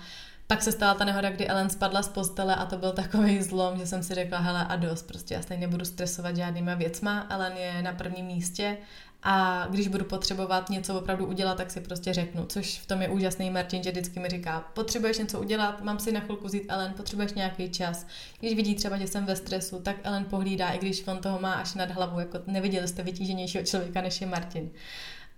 Pak 0.51 0.61
se 0.63 0.71
stala 0.71 0.93
ta 0.93 1.05
nehoda, 1.05 1.29
kdy 1.29 1.47
Ellen 1.47 1.69
spadla 1.69 2.01
z 2.01 2.09
postele 2.09 2.55
a 2.55 2.65
to 2.65 2.77
byl 2.77 2.91
takový 2.91 3.41
zlom, 3.41 3.77
že 3.77 3.87
jsem 3.87 4.03
si 4.03 4.13
řekla, 4.13 4.39
hele 4.39 4.65
a 4.65 4.75
dost, 4.75 5.07
prostě 5.07 5.33
já 5.33 5.41
stejně 5.41 5.67
nebudu 5.67 5.85
stresovat 5.85 6.35
žádnýma 6.35 6.75
věcma, 6.75 7.27
Ellen 7.29 7.53
je 7.57 7.81
na 7.81 7.93
prvním 7.93 8.25
místě 8.25 8.77
a 9.23 9.67
když 9.69 9.87
budu 9.87 10.05
potřebovat 10.05 10.69
něco 10.69 10.99
opravdu 10.99 11.25
udělat, 11.25 11.57
tak 11.57 11.71
si 11.71 11.81
prostě 11.81 12.13
řeknu, 12.13 12.45
což 12.45 12.79
v 12.79 12.85
tom 12.85 13.01
je 13.01 13.09
úžasný 13.09 13.49
Martin, 13.49 13.83
že 13.83 13.91
vždycky 13.91 14.19
mi 14.19 14.29
říká, 14.29 14.71
potřebuješ 14.73 15.17
něco 15.17 15.39
udělat, 15.39 15.83
mám 15.83 15.99
si 15.99 16.11
na 16.11 16.19
chvilku 16.19 16.47
vzít 16.47 16.65
Ellen, 16.67 16.93
potřebuješ 16.93 17.33
nějaký 17.33 17.69
čas. 17.69 18.05
Když 18.39 18.55
vidí 18.55 18.75
třeba, 18.75 18.97
že 18.97 19.07
jsem 19.07 19.25
ve 19.25 19.35
stresu, 19.35 19.79
tak 19.79 19.95
Ellen 20.03 20.25
pohlídá, 20.25 20.69
i 20.69 20.77
když 20.77 21.07
on 21.07 21.17
toho 21.17 21.39
má 21.39 21.53
až 21.53 21.73
nad 21.73 21.91
hlavu, 21.91 22.19
jako 22.19 22.39
neviděli 22.47 22.87
jste 22.87 23.03
vytíženějšího 23.03 23.63
člověka, 23.63 24.01
než 24.01 24.21
je 24.21 24.27
Martin. 24.27 24.69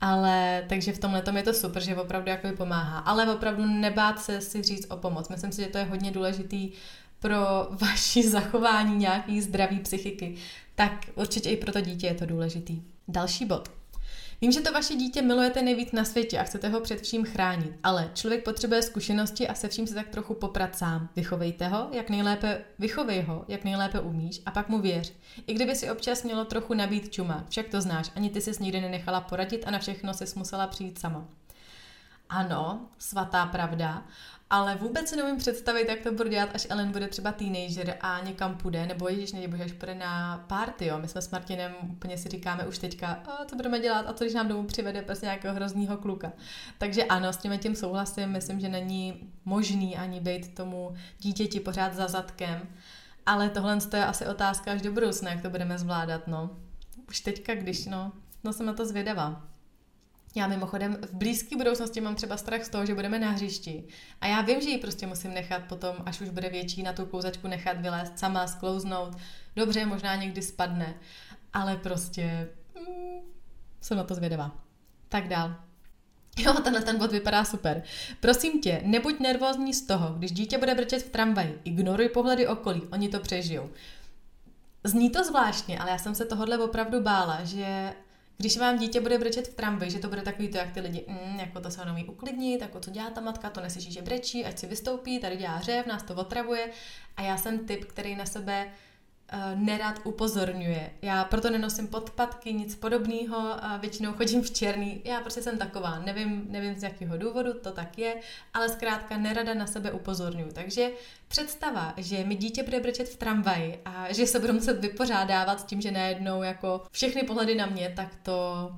Ale 0.01 0.65
takže 0.69 0.93
v 0.93 0.99
tomhle 0.99 1.21
tom 1.21 1.37
je 1.37 1.43
to 1.43 1.53
super, 1.53 1.83
že 1.83 1.95
opravdu 1.95 2.29
jako 2.29 2.47
pomáhá. 2.57 2.99
Ale 2.99 3.33
opravdu 3.33 3.65
nebát 3.65 4.19
se 4.19 4.41
si 4.41 4.63
říct 4.63 4.85
o 4.89 4.97
pomoc. 4.97 5.29
Myslím 5.29 5.51
si, 5.51 5.61
že 5.61 5.67
to 5.67 5.77
je 5.77 5.83
hodně 5.83 6.11
důležitý 6.11 6.71
pro 7.19 7.37
vaši 7.81 8.29
zachování 8.29 8.97
nějaký 8.97 9.41
zdraví 9.41 9.79
psychiky. 9.79 10.35
Tak 10.75 10.91
určitě 11.15 11.49
i 11.49 11.57
pro 11.57 11.71
to 11.71 11.81
dítě 11.81 12.07
je 12.07 12.13
to 12.13 12.25
důležitý. 12.25 12.81
Další 13.07 13.45
bod. 13.45 13.82
Vím, 14.43 14.51
že 14.51 14.61
to 14.61 14.71
vaše 14.71 14.95
dítě 14.95 15.21
milujete 15.21 15.61
nejvíc 15.61 15.91
na 15.91 16.05
světě 16.05 16.39
a 16.39 16.43
chcete 16.43 16.69
ho 16.69 16.79
před 16.79 17.01
vším 17.01 17.25
chránit, 17.25 17.73
ale 17.83 18.11
člověk 18.13 18.43
potřebuje 18.43 18.81
zkušenosti 18.81 19.47
a 19.47 19.53
se 19.53 19.69
vším 19.69 19.87
se 19.87 19.93
tak 19.93 20.07
trochu 20.07 20.33
poprat 20.33 20.77
sám. 20.77 21.09
Vychovejte 21.15 21.67
ho, 21.67 21.87
jak 21.91 22.09
nejlépe, 22.09 22.61
vychovej 22.79 23.21
ho, 23.21 23.45
jak 23.47 23.63
nejlépe 23.63 23.99
umíš 23.99 24.41
a 24.45 24.51
pak 24.51 24.69
mu 24.69 24.79
věř. 24.81 25.13
I 25.47 25.53
kdyby 25.53 25.75
si 25.75 25.91
občas 25.91 26.23
mělo 26.23 26.45
trochu 26.45 26.73
nabít 26.73 27.13
čuma, 27.13 27.45
však 27.49 27.67
to 27.67 27.81
znáš, 27.81 28.11
ani 28.15 28.29
ty 28.29 28.41
jsi 28.41 28.51
nikdy 28.59 28.81
nenechala 28.81 29.21
poradit 29.21 29.63
a 29.67 29.71
na 29.71 29.79
všechno 29.79 30.13
jsi 30.13 30.25
musela 30.35 30.67
přijít 30.67 30.99
sama. 30.99 31.27
Ano, 32.33 32.89
svatá 32.97 33.45
pravda 33.45 34.03
ale 34.53 34.75
vůbec 34.75 35.09
si 35.09 35.15
neumím 35.15 35.37
představit, 35.37 35.89
jak 35.89 35.99
to 35.99 36.11
bude 36.11 36.29
dělat, 36.29 36.49
až 36.53 36.67
Ellen 36.69 36.91
bude 36.91 37.07
třeba 37.07 37.31
teenager 37.31 37.97
a 38.01 38.19
někam 38.19 38.57
půjde, 38.57 38.85
nebo 38.85 39.09
ježiš, 39.09 39.31
nebo 39.31 39.63
až 39.63 39.71
půjde 39.71 39.95
na 39.95 40.37
party, 40.47 40.85
jo. 40.85 40.99
My 40.99 41.07
jsme 41.07 41.21
s 41.21 41.31
Martinem 41.31 41.75
úplně 41.83 42.17
si 42.17 42.29
říkáme 42.29 42.67
už 42.67 42.77
teďka, 42.77 43.07
a 43.07 43.45
co 43.45 43.55
budeme 43.55 43.79
dělat 43.79 44.05
a 44.07 44.13
co 44.13 44.23
když 44.23 44.33
nám 44.33 44.47
domů 44.47 44.63
přivede 44.63 45.01
prostě 45.01 45.25
nějakého 45.25 45.55
hroznýho 45.55 45.97
kluka. 45.97 46.31
Takže 46.77 47.03
ano, 47.03 47.33
s 47.33 47.37
tím 47.37 47.59
tím 47.59 47.75
souhlasím, 47.75 48.29
myslím, 48.29 48.59
že 48.59 48.69
není 48.69 49.31
možný 49.45 49.97
ani 49.97 50.19
být 50.19 50.55
tomu 50.55 50.93
dítěti 51.19 51.59
pořád 51.59 51.93
za 51.93 52.07
zadkem, 52.07 52.67
ale 53.25 53.49
tohle 53.49 53.77
je 53.93 54.05
asi 54.05 54.27
otázka 54.27 54.71
až 54.71 54.81
do 54.81 54.91
budoucna, 54.91 55.31
jak 55.31 55.41
to 55.41 55.49
budeme 55.49 55.77
zvládat, 55.77 56.27
no. 56.27 56.49
Už 57.09 57.19
teďka, 57.19 57.55
když, 57.55 57.85
no, 57.85 58.11
no 58.43 58.53
jsem 58.53 58.65
na 58.65 58.73
to 58.73 58.85
zvědavá. 58.85 59.52
Já 60.35 60.47
mimochodem 60.47 60.97
v 61.01 61.13
blízké 61.13 61.57
budoucnosti 61.57 62.01
mám 62.01 62.15
třeba 62.15 62.37
strach 62.37 62.63
z 62.63 62.69
toho, 62.69 62.85
že 62.85 62.95
budeme 62.95 63.19
na 63.19 63.31
hřišti. 63.31 63.83
A 64.21 64.27
já 64.27 64.41
vím, 64.41 64.61
že 64.61 64.69
ji 64.69 64.77
prostě 64.77 65.07
musím 65.07 65.33
nechat 65.33 65.61
potom, 65.69 65.95
až 66.05 66.21
už 66.21 66.29
bude 66.29 66.49
větší, 66.49 66.83
na 66.83 66.93
tu 66.93 67.05
klouzačku 67.05 67.47
nechat 67.47 67.81
vylézt 67.81 68.19
sama, 68.19 68.47
sklouznout. 68.47 69.17
Dobře, 69.55 69.85
možná 69.85 70.15
někdy 70.15 70.41
spadne, 70.41 70.93
ale 71.53 71.77
prostě 71.77 72.49
mm, 72.75 73.21
jsem 73.81 73.97
na 73.97 74.03
to 74.03 74.15
zvědavá. 74.15 74.51
Tak 75.09 75.27
dál. 75.27 75.55
Jo, 76.37 76.53
tenhle 76.53 76.81
ten 76.81 76.97
bod 76.97 77.11
vypadá 77.11 77.45
super. 77.45 77.83
Prosím 78.19 78.61
tě, 78.61 78.81
nebuď 78.85 79.19
nervózní 79.19 79.73
z 79.73 79.87
toho, 79.87 80.13
když 80.17 80.31
dítě 80.31 80.57
bude 80.57 80.75
brčet 80.75 81.03
v 81.03 81.09
tramvaji. 81.09 81.61
Ignoruj 81.63 82.09
pohledy 82.09 82.47
okolí, 82.47 82.81
oni 82.91 83.09
to 83.09 83.19
přežijou. 83.19 83.69
Zní 84.83 85.09
to 85.09 85.23
zvláštně, 85.23 85.79
ale 85.79 85.91
já 85.91 85.97
jsem 85.97 86.15
se 86.15 86.25
tohohle 86.25 86.57
opravdu 86.57 87.01
bála, 87.01 87.43
že 87.43 87.93
když 88.37 88.57
vám 88.57 88.77
dítě 88.77 89.01
bude 89.01 89.17
brečet 89.17 89.47
v 89.47 89.53
tramvaji, 89.53 89.91
že 89.91 89.99
to 89.99 90.07
bude 90.09 90.21
takový 90.21 90.47
to, 90.47 90.57
jak 90.57 90.71
ty 90.71 90.79
lidi, 90.79 91.05
mm, 91.07 91.39
jako 91.39 91.59
to 91.59 91.71
se 91.71 91.85
neumí 91.85 92.05
uklidnit, 92.05 92.61
jako 92.61 92.79
co 92.79 92.91
dělá 92.91 93.09
ta 93.09 93.21
matka, 93.21 93.49
to 93.49 93.61
neslyší, 93.61 93.91
že 93.91 94.01
brečí, 94.01 94.45
ať 94.45 94.59
si 94.59 94.67
vystoupí, 94.67 95.19
tady 95.19 95.37
dělá 95.37 95.61
řev, 95.61 95.85
nás 95.85 96.03
to 96.03 96.15
otravuje. 96.15 96.69
A 97.17 97.21
já 97.21 97.37
jsem 97.37 97.65
typ, 97.65 97.85
který 97.85 98.15
na 98.15 98.25
sebe 98.25 98.71
nerad 99.55 99.99
upozorňuje. 100.03 100.91
Já 101.01 101.23
proto 101.23 101.49
nenosím 101.49 101.87
podpatky, 101.87 102.53
nic 102.53 102.75
podobného, 102.75 103.65
a 103.65 103.77
většinou 103.77 104.13
chodím 104.13 104.41
v 104.41 104.51
černý. 104.51 105.01
Já 105.03 105.21
prostě 105.21 105.41
jsem 105.41 105.57
taková, 105.57 105.99
nevím, 105.99 106.45
nevím 106.49 106.75
z 106.75 106.83
jakého 106.83 107.17
důvodu 107.17 107.53
to 107.53 107.71
tak 107.71 107.97
je, 107.97 108.15
ale 108.53 108.69
zkrátka 108.69 109.17
nerada 109.17 109.53
na 109.53 109.67
sebe 109.67 109.91
upozorňuju. 109.91 110.51
Takže 110.53 110.91
představa, 111.27 111.93
že 111.97 112.23
mi 112.23 112.35
dítě 112.35 112.63
bude 112.63 112.79
brečet 112.79 113.09
v 113.09 113.15
tramvaji 113.15 113.79
a 113.85 114.13
že 114.13 114.27
se 114.27 114.39
budu 114.39 114.53
muset 114.53 114.79
vypořádávat 114.79 115.59
s 115.59 115.63
tím, 115.63 115.81
že 115.81 115.91
najednou 115.91 116.43
jako 116.43 116.81
všechny 116.91 117.23
pohledy 117.23 117.55
na 117.55 117.65
mě, 117.65 117.93
tak 117.95 118.15
to 118.23 118.71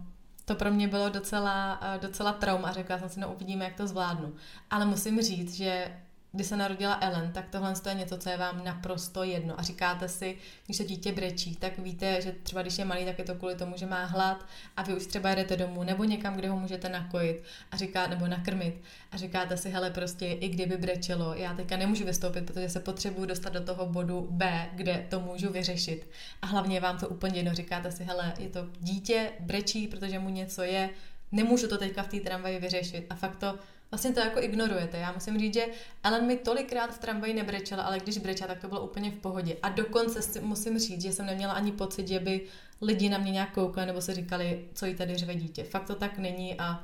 to 0.45 0.55
pro 0.55 0.71
mě 0.71 0.87
bylo 0.87 1.09
docela, 1.09 1.79
eh, 1.81 1.99
docela 1.99 2.33
trauma. 2.33 2.71
Řekla 2.71 2.99
jsem 2.99 3.09
si, 3.09 3.19
no 3.19 3.33
uvidíme, 3.33 3.65
jak 3.65 3.75
to 3.75 3.87
zvládnu. 3.87 4.33
Ale 4.69 4.85
musím 4.85 5.21
říct, 5.21 5.53
že 5.53 5.97
kdy 6.35 6.43
se 6.43 6.57
narodila 6.57 6.97
Ellen, 7.01 7.31
tak 7.31 7.49
tohle 7.49 7.73
je 7.89 7.93
něco, 7.93 8.17
co 8.17 8.29
je 8.29 8.37
vám 8.37 8.63
naprosto 8.63 9.23
jedno. 9.23 9.59
A 9.59 9.63
říkáte 9.63 10.07
si, 10.09 10.37
když 10.65 10.77
se 10.77 10.83
dítě 10.83 11.11
brečí, 11.11 11.55
tak 11.55 11.77
víte, 11.79 12.21
že 12.21 12.35
třeba 12.43 12.61
když 12.61 12.77
je 12.77 12.85
malý, 12.85 13.05
tak 13.05 13.19
je 13.19 13.25
to 13.25 13.35
kvůli 13.35 13.55
tomu, 13.55 13.77
že 13.77 13.85
má 13.85 14.05
hlad 14.05 14.45
a 14.77 14.83
vy 14.83 14.93
už 14.93 15.05
třeba 15.05 15.35
jdete 15.35 15.57
domů 15.57 15.83
nebo 15.83 16.03
někam, 16.03 16.35
kde 16.35 16.49
ho 16.49 16.59
můžete 16.59 16.89
nakojit 16.89 17.43
a 17.71 17.77
říká, 17.77 18.07
nebo 18.07 18.27
nakrmit 18.27 18.81
a 19.11 19.17
říkáte 19.17 19.57
si, 19.57 19.69
hele, 19.69 19.91
prostě 19.91 20.25
i 20.25 20.49
kdyby 20.49 20.77
brečelo, 20.77 21.33
já 21.33 21.53
teďka 21.53 21.77
nemůžu 21.77 22.05
vystoupit, 22.05 22.45
protože 22.45 22.69
se 22.69 22.79
potřebuju 22.79 23.25
dostat 23.25 23.53
do 23.53 23.61
toho 23.61 23.85
bodu 23.85 24.27
B, 24.31 24.69
kde 24.73 25.05
to 25.09 25.19
můžu 25.19 25.51
vyřešit. 25.51 26.09
A 26.41 26.47
hlavně 26.47 26.79
vám 26.79 26.97
to 26.97 27.07
úplně 27.07 27.39
jedno, 27.39 27.53
říkáte 27.53 27.91
si, 27.91 28.03
hele, 28.03 28.33
je 28.39 28.49
to 28.49 28.67
dítě, 28.79 29.31
brečí, 29.39 29.87
protože 29.87 30.19
mu 30.19 30.29
něco 30.29 30.61
je, 30.61 30.89
nemůžu 31.31 31.67
to 31.67 31.77
teďka 31.77 32.03
v 32.03 32.07
té 32.07 32.19
tramvaji 32.19 32.59
vyřešit. 32.59 33.05
A 33.09 33.15
fakt 33.15 33.35
to 33.35 33.59
vlastně 33.91 34.13
to 34.13 34.19
jako 34.19 34.41
ignorujete. 34.41 34.97
Já 34.97 35.11
musím 35.11 35.39
říct, 35.39 35.53
že 35.53 35.65
Ellen 36.03 36.25
mi 36.25 36.37
tolikrát 36.37 36.95
v 36.95 36.99
tramvaji 36.99 37.33
nebrečela, 37.33 37.83
ale 37.83 37.99
když 37.99 38.17
brečela, 38.17 38.47
tak 38.47 38.61
to 38.61 38.67
bylo 38.67 38.81
úplně 38.81 39.11
v 39.11 39.19
pohodě. 39.19 39.57
A 39.63 39.69
dokonce 39.69 40.41
musím 40.41 40.79
říct, 40.79 41.01
že 41.01 41.11
jsem 41.11 41.25
neměla 41.25 41.53
ani 41.53 41.71
pocit, 41.71 42.07
že 42.07 42.19
by 42.19 42.41
lidi 42.81 43.09
na 43.09 43.17
mě 43.17 43.31
nějak 43.31 43.51
koukali 43.53 43.87
nebo 43.87 44.01
si 44.01 44.13
říkali, 44.13 44.65
co 44.73 44.85
jí 44.85 44.95
tady 44.95 45.15
řve 45.15 45.35
dítě. 45.35 45.63
Fakt 45.63 45.87
to 45.87 45.95
tak 45.95 46.17
není 46.17 46.59
a 46.59 46.83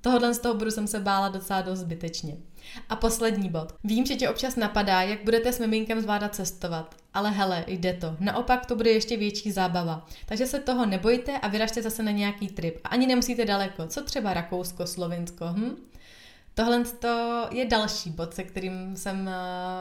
tohohle 0.00 0.34
z 0.34 0.38
toho 0.38 0.54
bodu 0.54 0.70
jsem 0.70 0.86
se 0.86 1.00
bála 1.00 1.28
docela 1.28 1.62
dost 1.62 1.78
zbytečně. 1.78 2.36
A 2.88 2.96
poslední 2.96 3.48
bod. 3.48 3.74
Vím, 3.84 4.06
že 4.06 4.14
tě 4.14 4.28
občas 4.28 4.56
napadá, 4.56 5.02
jak 5.02 5.24
budete 5.24 5.52
s 5.52 5.58
miminkem 5.58 6.00
zvládat 6.00 6.34
cestovat. 6.34 6.96
Ale 7.14 7.30
hele, 7.30 7.64
jde 7.66 7.92
to. 7.92 8.16
Naopak 8.20 8.66
to 8.66 8.76
bude 8.76 8.90
ještě 8.90 9.16
větší 9.16 9.52
zábava. 9.52 10.06
Takže 10.26 10.46
se 10.46 10.60
toho 10.60 10.86
nebojte 10.86 11.38
a 11.38 11.48
vyražte 11.48 11.82
zase 11.82 12.02
na 12.02 12.10
nějaký 12.10 12.48
trip. 12.48 12.78
A 12.84 12.88
ani 12.88 13.06
nemusíte 13.06 13.44
daleko. 13.44 13.86
Co 13.86 14.02
třeba 14.02 14.34
Rakousko, 14.34 14.86
Slovinsko, 14.86 15.46
hm? 15.46 15.76
Tohle 16.54 16.84
je 17.50 17.66
další 17.66 18.10
bod, 18.10 18.34
se 18.34 18.44
kterým 18.44 18.96
jsem 18.96 19.28
eh, 19.28 19.32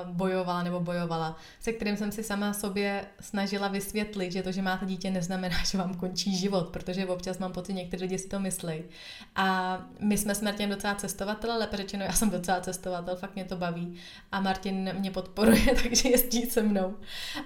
bojovala 0.06 0.64
nebo 0.64 0.80
bojovala, 0.80 1.38
se 1.60 1.74
kterým 1.74 1.98
jsem 1.98 2.12
si 2.12 2.24
sama 2.24 2.54
sobě 2.54 3.06
snažila 3.20 3.68
vysvětlit, 3.68 4.32
že 4.32 4.44
to, 4.44 4.52
že 4.52 4.62
máte 4.62 4.86
dítě, 4.86 5.12
neznamená, 5.12 5.58
že 5.72 5.78
vám 5.78 5.94
končí 5.94 6.38
život, 6.38 6.70
protože 6.70 7.06
občas 7.06 7.38
mám 7.38 7.52
pocit, 7.52 7.74
někteří 7.74 8.04
lidi 8.04 8.18
si 8.18 8.28
to 8.28 8.40
myslí. 8.40 8.84
A 9.36 9.78
my 10.00 10.18
jsme 10.18 10.36
s 10.36 10.42
Martinem 10.42 10.70
docela 10.70 10.96
cestovatel, 10.96 11.52
ale 11.52 11.70
řečeno, 11.74 12.04
já 12.04 12.14
jsem 12.14 12.30
docela 12.30 12.62
cestovatel, 12.62 13.16
fakt 13.16 13.36
mě 13.36 13.46
to 13.46 13.56
baví. 13.56 13.96
A 14.32 14.42
Martin 14.42 14.94
mě 14.94 15.12
podporuje, 15.12 15.76
takže 15.84 16.10
jezdí 16.10 16.42
se 16.42 16.62
mnou. 16.62 16.96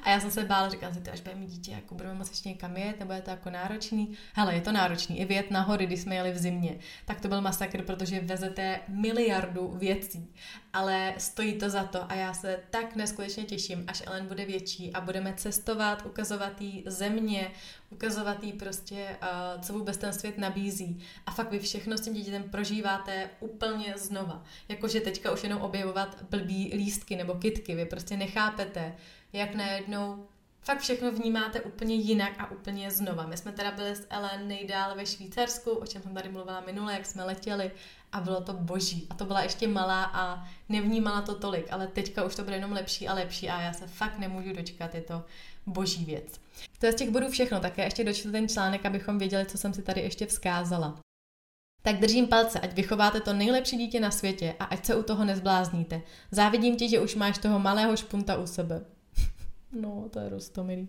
A 0.03 0.09
já 0.09 0.19
jsem 0.19 0.31
se 0.31 0.43
bála, 0.43 0.69
říkám 0.69 0.93
si, 0.93 1.01
ty 1.01 1.09
až 1.09 1.21
budeme 1.21 1.41
mít 1.41 1.49
dítě, 1.49 1.71
jako 1.71 1.95
budeme 1.95 2.15
moci 2.15 2.31
ještě 2.31 2.49
někam 2.49 2.77
jet, 2.77 2.99
nebo 2.99 3.13
je 3.13 3.21
to 3.21 3.29
jako 3.29 3.49
náročný. 3.49 4.17
Hele, 4.33 4.55
je 4.55 4.61
to 4.61 4.71
náročný. 4.71 5.19
I 5.19 5.25
vyjet 5.25 5.51
na 5.51 5.61
hory, 5.61 5.85
když 5.85 5.99
jsme 5.99 6.15
jeli 6.15 6.31
v 6.31 6.37
zimě, 6.37 6.75
tak 7.05 7.21
to 7.21 7.27
byl 7.27 7.41
masakr, 7.41 7.81
protože 7.81 8.19
vezete 8.19 8.79
mil 8.87 9.16
miliardu 9.17 9.73
věcí, 9.75 10.34
ale 10.73 11.13
stojí 11.17 11.53
to 11.53 11.69
za 11.69 11.84
to 11.84 12.12
a 12.12 12.15
já 12.15 12.34
se 12.34 12.60
tak 12.69 12.95
neskutečně 12.95 13.43
těším, 13.43 13.84
až 13.88 14.03
Ellen 14.06 14.27
bude 14.27 14.45
větší 14.45 14.93
a 14.93 15.01
budeme 15.01 15.34
cestovat, 15.34 16.06
ukazovat 16.06 16.62
jí 16.62 16.84
země, 16.86 17.51
ukazovat 17.89 18.43
jí 18.43 18.53
prostě, 18.53 19.17
uh, 19.21 19.62
co 19.62 19.73
vůbec 19.73 19.97
ten 19.97 20.13
svět 20.13 20.38
nabízí. 20.38 20.99
A 21.25 21.32
fakt 21.32 21.51
vy 21.51 21.60
všechno 21.60 21.97
s 21.97 22.01
tím 22.01 22.13
dítětem 22.13 22.43
prožíváte 22.43 23.30
úplně 23.39 23.93
znova. 23.97 24.43
Jakože 24.69 25.01
teďka 25.01 25.32
už 25.32 25.43
jenom 25.43 25.62
objevovat 25.62 26.23
blbý 26.30 26.71
lístky 26.75 27.15
nebo 27.15 27.34
kitky, 27.34 27.75
vy 27.75 27.86
prostě 27.86 28.17
nechápete, 28.17 28.95
jak 29.34 29.56
najednou 29.56 30.27
fakt 30.67 30.80
všechno 30.80 31.12
vnímáte 31.12 31.62
úplně 31.62 31.95
jinak 31.95 32.34
a 32.39 32.51
úplně 32.51 32.91
znova. 32.91 33.27
My 33.27 33.38
jsme 33.38 33.51
teda 33.51 33.71
byli 33.71 33.95
s 33.95 34.08
Ellen 34.10 34.47
nejdál 34.47 34.95
ve 34.95 35.06
Švýcarsku, 35.06 35.71
o 35.71 35.86
čem 35.86 36.01
jsem 36.01 36.13
tady 36.13 36.30
mluvila 36.30 36.62
minule, 36.62 36.93
jak 36.93 37.06
jsme 37.06 37.23
letěli 37.23 37.71
a 38.12 38.22
bylo 38.22 38.41
to 38.41 38.54
boží. 38.54 39.08
A 39.10 39.13
to 39.13 39.26
byla 39.26 39.41
ještě 39.41 39.67
malá 39.67 40.04
a 40.04 40.48
nevnímala 40.70 41.22
to 41.22 41.36
tolik, 41.36 41.67
ale 41.72 41.88
teďka 41.88 42.24
už 42.24 42.36
to 42.36 42.43
bude 42.43 42.56
jenom 42.56 42.72
lepší 42.72 43.08
a 43.08 43.13
lepší 43.13 43.50
a 43.50 43.62
já 43.62 43.74
se 43.74 43.88
fakt 43.88 44.20
nemůžu 44.20 44.54
dočkat, 44.54 44.96
je 44.96 45.02
to 45.02 45.24
boží 45.65 46.06
věc. 46.06 46.39
To 46.80 46.86
je 46.86 46.91
z 46.91 46.96
těch 46.96 47.10
bodů 47.10 47.30
všechno, 47.30 47.60
také 47.60 47.84
ještě 47.84 48.04
dočtu 48.04 48.32
ten 48.32 48.50
článek, 48.50 48.86
abychom 48.86 49.17
věděli, 49.17 49.46
co 49.46 49.58
jsem 49.58 49.74
si 49.74 49.82
tady 49.82 50.02
ještě 50.02 50.26
vzkázala. 50.26 51.00
Tak 51.82 52.00
držím 52.00 52.28
palce, 52.28 52.60
ať 52.60 52.74
vychováte 52.74 53.22
to 53.22 53.34
nejlepší 53.34 53.78
dítě 53.78 54.00
na 54.00 54.12
světě 54.12 54.56
a 54.60 54.63
ať 54.63 54.86
se 54.86 54.96
u 54.96 55.04
toho 55.04 55.26
nezblázníte. 55.26 56.02
Závidím 56.32 56.78
ti, 56.78 56.89
že 56.89 57.00
už 57.00 57.15
máš 57.15 57.38
toho 57.38 57.60
malého 57.60 57.98
špunta 57.98 58.38
u 58.38 58.48
sebe. 58.48 58.96
No, 59.71 60.08
to 60.10 60.19
je 60.19 60.30
rostomilý. 60.30 60.88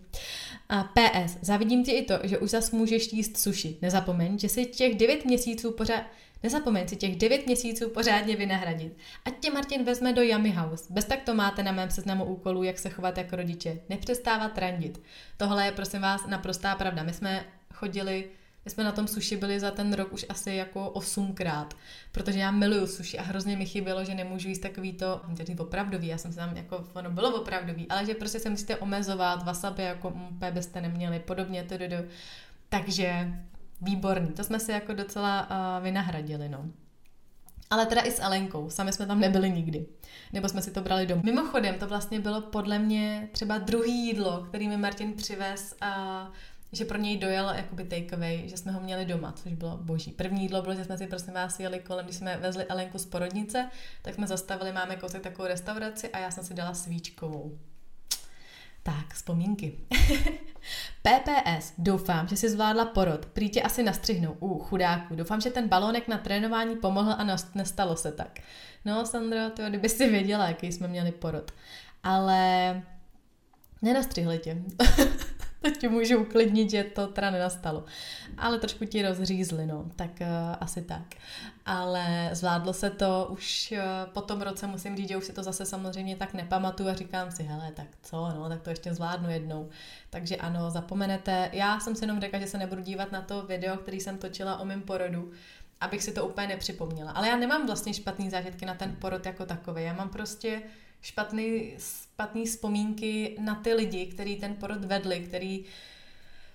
A 0.69 0.83
PS, 0.83 1.37
zavidím 1.41 1.83
ti 1.83 1.91
i 1.91 2.05
to, 2.05 2.19
že 2.23 2.37
už 2.37 2.49
zas 2.49 2.71
můžeš 2.71 3.13
jíst 3.13 3.37
suši. 3.37 3.77
Nezapomeň, 3.81 4.39
že 4.39 4.49
si 4.49 4.65
těch 4.65 4.95
9 4.95 5.25
měsíců 5.25 5.71
pořád... 5.71 6.03
Nezapomeň 6.43 6.87
si 6.87 6.95
těch 6.95 7.15
9 7.15 7.45
měsíců 7.45 7.89
pořádně 7.89 8.35
vynahradit. 8.35 8.97
Ať 9.25 9.39
tě 9.39 9.51
Martin 9.51 9.83
vezme 9.83 10.13
do 10.13 10.21
Yummy 10.21 10.51
House. 10.51 10.93
Bez 10.93 11.05
tak 11.05 11.23
to 11.23 11.35
máte 11.35 11.63
na 11.63 11.71
mém 11.71 11.91
seznamu 11.91 12.25
úkolů, 12.25 12.63
jak 12.63 12.79
se 12.79 12.89
chovat 12.89 13.17
jako 13.17 13.35
rodiče. 13.35 13.79
Nepřestávat 13.89 14.57
randit. 14.57 15.01
Tohle 15.37 15.65
je 15.65 15.71
prosím 15.71 16.01
vás 16.01 16.27
naprostá 16.27 16.75
pravda. 16.75 17.03
My 17.03 17.13
jsme 17.13 17.45
chodili 17.73 18.29
my 18.69 18.73
jsme 18.73 18.83
na 18.83 18.91
tom 18.91 19.07
suši 19.07 19.37
byli 19.37 19.59
za 19.59 19.71
ten 19.71 19.93
rok 19.93 20.13
už 20.13 20.25
asi 20.29 20.51
jako 20.51 20.89
osmkrát, 20.89 21.73
protože 22.11 22.39
já 22.39 22.51
miluju 22.51 22.87
suši 22.87 23.17
a 23.19 23.21
hrozně 23.21 23.57
mi 23.57 23.65
chybělo, 23.65 24.05
že 24.05 24.15
nemůžu 24.15 24.47
jíst 24.47 24.59
takový 24.59 24.93
to, 24.93 25.21
tedy 25.37 25.55
opravdový, 25.55 26.07
já 26.07 26.17
jsem 26.17 26.31
se 26.31 26.37
tam 26.37 26.57
jako, 26.57 26.87
ono 26.93 27.11
bylo 27.11 27.41
opravdový, 27.41 27.87
ale 27.89 28.05
že 28.05 28.13
prostě 28.13 28.39
se 28.39 28.49
musíte 28.49 28.77
omezovat, 28.77 29.45
wasabi 29.45 29.83
jako 29.83 30.13
úplně 30.31 30.51
byste 30.51 30.81
neměli, 30.81 31.19
podobně, 31.19 31.63
to 31.63 31.75
takže 32.69 33.33
výborný, 33.81 34.27
to 34.27 34.43
jsme 34.43 34.59
si 34.59 34.71
jako 34.71 34.93
docela 34.93 35.49
uh, 35.49 35.83
vynahradili, 35.83 36.49
no. 36.49 36.65
Ale 37.69 37.85
teda 37.85 38.01
i 38.01 38.11
s 38.11 38.21
Alenkou, 38.21 38.69
sami 38.69 38.93
jsme 38.93 39.05
tam 39.05 39.19
nebyli 39.19 39.51
nikdy. 39.51 39.85
Nebo 40.33 40.49
jsme 40.49 40.61
si 40.61 40.71
to 40.71 40.81
brali 40.81 41.05
domů. 41.05 41.21
Mimochodem, 41.25 41.75
to 41.75 41.87
vlastně 41.87 42.19
bylo 42.19 42.41
podle 42.41 42.79
mě 42.79 43.29
třeba 43.31 43.57
druhý 43.57 44.07
jídlo, 44.07 44.45
který 44.49 44.67
mi 44.67 44.77
Martin 44.77 45.13
přivez 45.13 45.75
a 45.81 46.31
že 46.71 46.85
pro 46.85 46.97
něj 46.97 47.17
dojel 47.17 47.49
jakoby 47.49 47.83
takeaway, 47.83 48.49
že 48.49 48.57
jsme 48.57 48.71
ho 48.71 48.79
měli 48.79 49.05
doma, 49.05 49.31
což 49.31 49.53
bylo 49.53 49.77
boží. 49.77 50.11
První 50.11 50.41
jídlo 50.41 50.61
bylo, 50.61 50.75
že 50.75 50.85
jsme 50.85 50.97
si 50.97 51.07
prosím 51.07 51.33
vás 51.33 51.59
jeli 51.59 51.79
kolem, 51.79 52.05
když 52.05 52.17
jsme 52.17 52.37
vezli 52.37 52.65
Elenku 52.65 52.97
z 52.97 53.05
porodnice, 53.05 53.69
tak 54.01 54.15
jsme 54.15 54.27
zastavili, 54.27 54.71
máme 54.71 54.95
kousek 54.95 55.21
takovou 55.21 55.47
restauraci 55.47 56.09
a 56.09 56.19
já 56.19 56.31
jsem 56.31 56.43
si 56.43 56.53
dala 56.53 56.73
svíčkovou. 56.73 57.57
Tak, 58.83 59.13
vzpomínky. 59.13 59.73
PPS, 61.01 61.73
doufám, 61.77 62.27
že 62.27 62.37
si 62.37 62.49
zvládla 62.49 62.85
porod. 62.85 63.25
Prý 63.25 63.49
tě 63.49 63.61
asi 63.61 63.83
nastřihnou. 63.83 64.35
U, 64.39 64.47
uh, 64.47 64.65
chudáku. 64.65 65.15
Doufám, 65.15 65.41
že 65.41 65.49
ten 65.49 65.67
balónek 65.67 66.07
na 66.07 66.17
trénování 66.17 66.75
pomohl 66.75 67.11
a 67.11 67.39
nestalo 67.55 67.95
se 67.95 68.11
tak. 68.11 68.39
No, 68.85 69.05
Sandro, 69.05 69.49
ty, 69.49 69.61
kdyby 69.69 69.89
si 69.89 70.09
věděla, 70.09 70.47
jaký 70.47 70.71
jsme 70.71 70.87
měli 70.87 71.11
porod. 71.11 71.51
Ale 72.03 72.81
nenastřihli 73.81 74.39
tě. 74.39 74.57
Teď 75.61 75.77
ti 75.77 75.87
můžu 75.87 76.17
uklidnit, 76.17 76.69
že 76.69 76.83
to 76.83 77.07
teda 77.07 77.31
nenastalo. 77.31 77.83
Ale 78.37 78.59
trošku 78.59 78.85
ti 78.85 79.01
rozřízli, 79.01 79.65
no, 79.65 79.85
tak 79.95 80.09
uh, 80.21 80.27
asi 80.59 80.81
tak. 80.81 81.15
Ale 81.65 82.29
zvládlo 82.33 82.73
se 82.73 82.89
to 82.89 83.27
už 83.29 83.73
uh, 83.77 84.13
po 84.13 84.21
tom 84.21 84.41
roce, 84.41 84.67
musím 84.67 84.97
říct, 84.97 85.09
že 85.09 85.17
už 85.17 85.25
si 85.25 85.33
to 85.33 85.43
zase 85.43 85.65
samozřejmě 85.65 86.15
tak 86.15 86.33
nepamatuju 86.33 86.89
a 86.89 86.93
říkám 86.93 87.31
si, 87.31 87.43
hele, 87.43 87.71
tak 87.71 87.87
co, 88.03 88.29
no, 88.29 88.49
tak 88.49 88.61
to 88.61 88.69
ještě 88.69 88.93
zvládnu 88.93 89.29
jednou. 89.29 89.69
Takže 90.09 90.35
ano, 90.35 90.71
zapomenete. 90.71 91.49
Já 91.53 91.79
jsem 91.79 91.95
si 91.95 92.03
jenom 92.03 92.21
řekla, 92.21 92.39
že 92.39 92.47
se 92.47 92.57
nebudu 92.57 92.81
dívat 92.81 93.11
na 93.11 93.21
to 93.21 93.41
video, 93.41 93.77
který 93.77 93.99
jsem 93.99 94.17
točila 94.17 94.59
o 94.59 94.65
mém 94.65 94.81
porodu, 94.81 95.31
abych 95.81 96.03
si 96.03 96.11
to 96.11 96.27
úplně 96.27 96.47
nepřipomněla. 96.47 97.11
Ale 97.11 97.27
já 97.27 97.35
nemám 97.35 97.65
vlastně 97.65 97.93
špatný 97.93 98.29
zážitky 98.29 98.65
na 98.65 98.75
ten 98.75 98.95
porod 98.95 99.25
jako 99.25 99.45
takový. 99.45 99.83
Já 99.83 99.93
mám 99.93 100.09
prostě 100.09 100.61
špatný, 101.01 101.73
špatný 101.77 102.45
vzpomínky 102.45 103.37
na 103.39 103.55
ty 103.55 103.73
lidi, 103.73 104.05
který 104.05 104.35
ten 104.35 104.55
porod 104.55 104.85
vedli, 104.85 105.19
který 105.19 105.65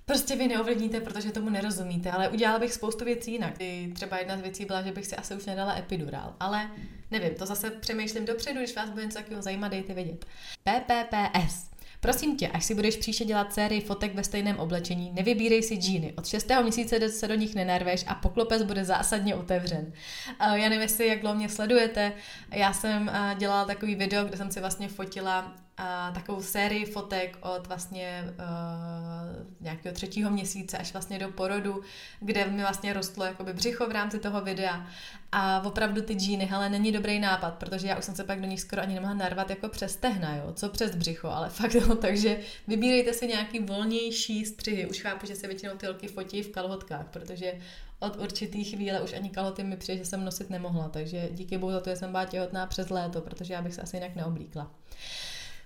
prostě 0.07 0.37
vy 0.37 0.49
neovlivníte, 0.49 1.01
protože 1.01 1.33
tomu 1.33 1.51
nerozumíte, 1.51 2.11
ale 2.11 2.29
udělala 2.29 2.59
bych 2.59 2.73
spoustu 2.73 3.05
věcí 3.05 3.33
jinak. 3.33 3.55
I 3.59 3.93
třeba 3.95 4.19
jedna 4.19 4.39
z 4.39 4.41
věcí 4.41 4.65
byla, 4.65 4.83
že 4.83 4.93
bych 4.93 5.07
si 5.07 5.17
asi 5.17 5.35
už 5.35 5.45
nedala 5.45 5.79
epidurál, 5.79 6.35
ale 6.41 6.71
nevím, 7.11 7.35
to 7.35 7.47
zase 7.47 7.71
přemýšlím 7.71 8.25
dopředu, 8.25 8.59
když 8.59 8.77
vás 8.77 8.91
bude 8.91 9.05
něco 9.05 9.19
takového 9.19 9.43
zajímat, 9.43 9.69
dejte 9.69 9.95
vědět. 9.95 10.25
PPPS. 10.65 11.74
Prosím 12.05 12.37
tě, 12.37 12.49
až 12.49 12.65
si 12.65 12.75
budeš 12.75 12.97
příště 12.97 13.25
dělat 13.25 13.53
sérii 13.53 13.81
fotek 13.81 14.15
ve 14.15 14.25
stejném 14.25 14.57
oblečení, 14.57 15.13
nevybírej 15.15 15.63
si 15.63 15.77
džíny. 15.77 16.13
Od 16.13 16.27
6. 16.27 16.51
měsíce 16.63 17.09
se 17.09 17.29
do 17.29 17.35
nich 17.35 17.55
nenarveš 17.55 18.05
a 18.09 18.15
poklopec 18.15 18.63
bude 18.63 18.85
zásadně 18.85 19.35
otevřen. 19.35 19.93
Já 20.41 20.69
nevím, 20.69 20.81
jestli 20.81 21.07
jak 21.07 21.21
dlouho 21.21 21.35
mě 21.35 21.49
sledujete. 21.49 22.13
Já 22.51 22.73
jsem 22.73 23.11
dělala 23.39 23.65
takový 23.65 23.95
video, 23.95 24.25
kde 24.25 24.37
jsem 24.37 24.51
si 24.51 24.61
vlastně 24.61 24.89
fotila 24.89 25.53
a 25.77 26.11
takovou 26.11 26.43
sérii 26.43 26.85
fotek 26.85 27.39
od 27.41 27.67
vlastně 27.67 28.25
uh, 28.29 29.47
nějakého 29.61 29.95
třetího 29.95 30.31
měsíce 30.31 30.79
až 30.79 30.93
vlastně 30.93 31.19
do 31.19 31.29
porodu, 31.29 31.81
kde 32.21 32.47
mi 32.47 32.63
vlastně 32.63 32.93
rostlo 32.93 33.25
jakoby 33.25 33.53
břicho 33.53 33.87
v 33.87 33.93
rámci 33.93 34.19
toho 34.19 34.41
videa 34.41 34.87
a 35.33 35.63
opravdu 35.65 36.03
ty 36.03 36.15
džíny, 36.15 36.45
hele, 36.45 36.69
není 36.69 36.93
dobrý 36.93 37.19
nápad, 37.19 37.55
protože 37.55 37.89
já 37.89 37.99
už 37.99 38.05
jsem 38.05 38.15
se 38.15 38.25
pak 38.25 38.41
do 38.41 38.47
nich 38.47 38.61
skoro 38.61 38.83
ani 38.83 38.95
nemohla 38.95 39.15
narvat 39.15 39.51
jako 39.51 39.69
přes 39.69 39.97
tehna, 39.97 40.37
jo, 40.37 40.53
co 40.53 40.69
přes 40.69 40.95
břicho, 40.95 41.29
ale 41.29 41.49
fakt 41.51 41.75
jo, 41.75 41.95
takže 41.95 42.41
vybírejte 42.69 43.13
si 43.13 43.27
nějaký 43.27 43.59
volnější 43.59 44.45
střihy, 44.45 44.87
už 44.87 45.01
chápu, 45.01 45.27
že 45.27 45.37
se 45.37 45.47
většinou 45.47 45.77
ty 45.77 45.87
holky 45.87 46.09
fotí 46.09 46.43
v 46.43 46.51
kalhotkách, 46.51 47.07
protože 47.07 47.53
od 47.99 48.17
určitý 48.17 48.65
chvíle 48.65 49.01
už 49.01 49.13
ani 49.13 49.31
kaloty 49.31 49.65
mi 49.65 49.77
přijde, 49.77 49.99
že 49.99 50.05
jsem 50.05 50.25
nosit 50.25 50.51
nemohla, 50.51 50.89
takže 50.89 51.29
díky 51.33 51.59
bohu 51.59 51.73
za 51.73 51.81
to, 51.81 51.91
že 51.91 51.97
jsem 51.97 52.11
byla 52.11 52.25
těhotná 52.25 52.67
přes 52.67 52.91
léto, 52.91 53.21
protože 53.21 53.55
já 53.55 53.63
bych 53.63 53.75
se 53.75 53.83
asi 53.83 53.97
jinak 53.97 54.17
neoblíkla. 54.17 54.71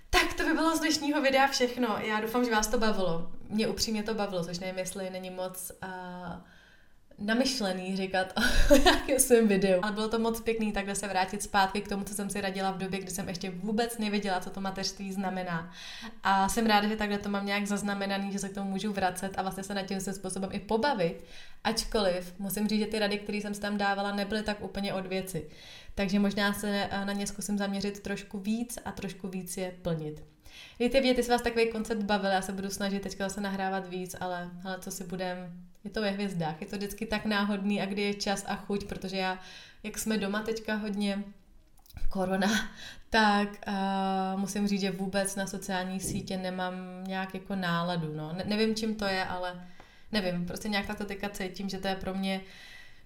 Tak 0.09 0.33
to 0.33 0.43
by 0.43 0.53
bylo 0.53 0.77
z 0.77 0.79
dnešního 0.79 1.21
videa 1.21 1.47
všechno. 1.47 1.97
Já 2.01 2.21
doufám, 2.21 2.45
že 2.45 2.51
vás 2.51 2.67
to 2.67 2.79
bavilo. 2.79 3.31
Mě 3.49 3.67
upřímně 3.67 4.03
to 4.03 4.13
bavilo, 4.13 4.45
což 4.45 4.59
nevím, 4.59 4.77
jestli 4.77 5.09
není 5.09 5.29
moc 5.29 5.71
uh, 5.83 5.89
namyšlený 7.19 7.97
říkat 7.97 8.33
o 8.71 8.75
nějakém 8.75 9.19
svém 9.19 9.47
videu. 9.47 9.79
Ale 9.81 9.91
bylo 9.91 10.09
to 10.09 10.19
moc 10.19 10.41
pěkný 10.41 10.71
takhle 10.71 10.95
se 10.95 11.07
vrátit 11.07 11.43
zpátky 11.43 11.81
k 11.81 11.87
tomu, 11.87 12.03
co 12.03 12.13
jsem 12.13 12.29
si 12.29 12.41
radila 12.41 12.71
v 12.71 12.77
době, 12.77 12.99
kdy 12.99 13.11
jsem 13.11 13.27
ještě 13.29 13.49
vůbec 13.49 13.97
nevěděla, 13.97 14.39
co 14.39 14.49
to 14.49 14.61
mateřství 14.61 15.13
znamená. 15.13 15.71
A 16.23 16.49
jsem 16.49 16.65
ráda, 16.65 16.87
že 16.87 16.95
takhle 16.95 17.17
to 17.17 17.29
mám 17.29 17.45
nějak 17.45 17.67
zaznamenaný, 17.67 18.31
že 18.31 18.39
se 18.39 18.49
k 18.49 18.55
tomu 18.55 18.69
můžu 18.69 18.93
vracet 18.93 19.31
a 19.37 19.41
vlastně 19.41 19.63
se 19.63 19.73
nad 19.73 19.85
tím 19.85 19.99
způsobem 19.99 20.49
i 20.53 20.59
pobavit. 20.59 21.23
Ačkoliv 21.63 22.33
musím 22.39 22.67
říct, 22.67 22.79
že 22.79 22.87
ty 22.87 22.99
rady, 22.99 23.19
které 23.19 23.37
jsem 23.37 23.53
tam 23.53 23.77
dávala, 23.77 24.15
nebyly 24.15 24.43
tak 24.43 24.63
úplně 24.63 24.93
od 24.93 25.05
věci. 25.05 25.49
Takže 25.99 26.19
možná 26.19 26.53
se 26.53 26.89
na 27.05 27.13
ně 27.13 27.27
zkusím 27.27 27.57
zaměřit 27.57 27.99
trošku 27.99 28.39
víc 28.39 28.79
a 28.85 28.91
trošku 28.91 29.27
víc 29.27 29.57
je 29.57 29.71
plnit. 29.81 30.23
Víte, 30.79 31.01
věty 31.01 31.23
se 31.23 31.31
vás 31.31 31.41
takový 31.41 31.71
koncept 31.71 32.03
bavil, 32.03 32.31
já 32.31 32.41
se 32.41 32.51
budu 32.51 32.69
snažit 32.69 33.01
teďka 33.01 33.29
zase 33.29 33.41
nahrávat 33.41 33.89
víc, 33.89 34.15
ale, 34.19 34.51
ale 34.63 34.77
co 34.79 34.91
si 34.91 35.03
budem, 35.03 35.37
je 35.83 35.89
to 35.89 36.01
ve 36.01 36.09
hvězdách, 36.09 36.61
je 36.61 36.67
to 36.67 36.75
vždycky 36.75 37.05
tak 37.05 37.25
náhodný 37.25 37.81
a 37.81 37.85
kdy 37.85 38.01
je 38.01 38.13
čas 38.13 38.45
a 38.47 38.55
chuť, 38.55 38.87
protože 38.87 39.17
já, 39.17 39.39
jak 39.83 39.97
jsme 39.97 40.17
doma 40.17 40.41
teďka 40.41 40.75
hodně, 40.75 41.23
korona, 42.09 42.49
tak 43.09 43.49
uh, 43.67 44.39
musím 44.39 44.67
říct, 44.67 44.81
že 44.81 44.91
vůbec 44.91 45.35
na 45.35 45.47
sociální 45.47 45.99
sítě 45.99 46.37
nemám 46.37 46.73
nějak 47.07 47.33
jako 47.33 47.55
náladu, 47.55 48.13
no. 48.15 48.33
Ne, 48.33 48.43
nevím, 48.47 48.75
čím 48.75 48.95
to 48.95 49.05
je, 49.05 49.25
ale 49.25 49.67
nevím, 50.11 50.45
prostě 50.45 50.69
nějak 50.69 50.87
tak 50.87 50.97
to 50.97 51.05
teďka 51.05 51.29
cítím, 51.29 51.69
že 51.69 51.77
to 51.77 51.87
je 51.87 51.95
pro 51.95 52.13
mě 52.13 52.41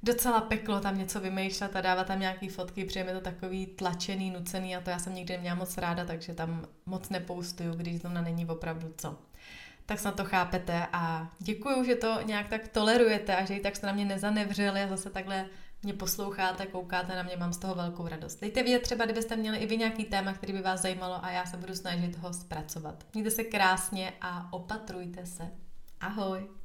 docela 0.03 0.41
peklo 0.41 0.79
tam 0.79 0.97
něco 0.97 1.19
vymýšlet 1.19 1.75
a 1.75 1.81
dávat 1.81 2.07
tam 2.07 2.19
nějaký 2.19 2.49
fotky, 2.49 2.85
protože 2.85 2.99
je 2.99 3.13
to 3.13 3.21
takový 3.21 3.65
tlačený, 3.65 4.31
nucený 4.31 4.75
a 4.75 4.81
to 4.81 4.89
já 4.89 4.99
jsem 4.99 5.15
nikdy 5.15 5.33
neměla 5.33 5.55
moc 5.55 5.77
ráda, 5.77 6.05
takže 6.05 6.33
tam 6.33 6.67
moc 6.85 7.09
nepoustuju, 7.09 7.73
když 7.73 8.01
to 8.01 8.09
není 8.09 8.45
opravdu 8.45 8.93
co. 8.97 9.19
Tak 9.85 9.99
snad 9.99 10.15
to 10.15 10.25
chápete 10.25 10.87
a 10.93 11.31
děkuju, 11.39 11.83
že 11.83 11.95
to 11.95 12.21
nějak 12.25 12.47
tak 12.47 12.67
tolerujete 12.67 13.35
a 13.35 13.45
že 13.45 13.55
i 13.55 13.59
tak 13.59 13.75
jste 13.75 13.87
na 13.87 13.93
mě 13.93 14.05
nezanevřeli 14.05 14.81
a 14.81 14.87
zase 14.87 15.09
takhle 15.09 15.45
mě 15.83 15.93
posloucháte, 15.93 16.65
koukáte 16.65 17.15
na 17.15 17.23
mě, 17.23 17.37
mám 17.37 17.53
z 17.53 17.57
toho 17.57 17.75
velkou 17.75 18.07
radost. 18.07 18.41
Dejte 18.41 18.63
vědět 18.63 18.81
třeba, 18.81 19.05
kdybyste 19.05 19.35
měli 19.35 19.57
i 19.57 19.65
vy 19.65 19.77
nějaký 19.77 20.05
téma, 20.05 20.33
který 20.33 20.53
by 20.53 20.61
vás 20.61 20.81
zajímalo 20.81 21.25
a 21.25 21.31
já 21.31 21.45
se 21.45 21.57
budu 21.57 21.75
snažit 21.75 22.17
ho 22.17 22.33
zpracovat. 22.33 23.05
Mějte 23.13 23.31
se 23.31 23.43
krásně 23.43 24.13
a 24.21 24.53
opatrujte 24.53 25.25
se. 25.25 25.51
Ahoj! 25.99 26.62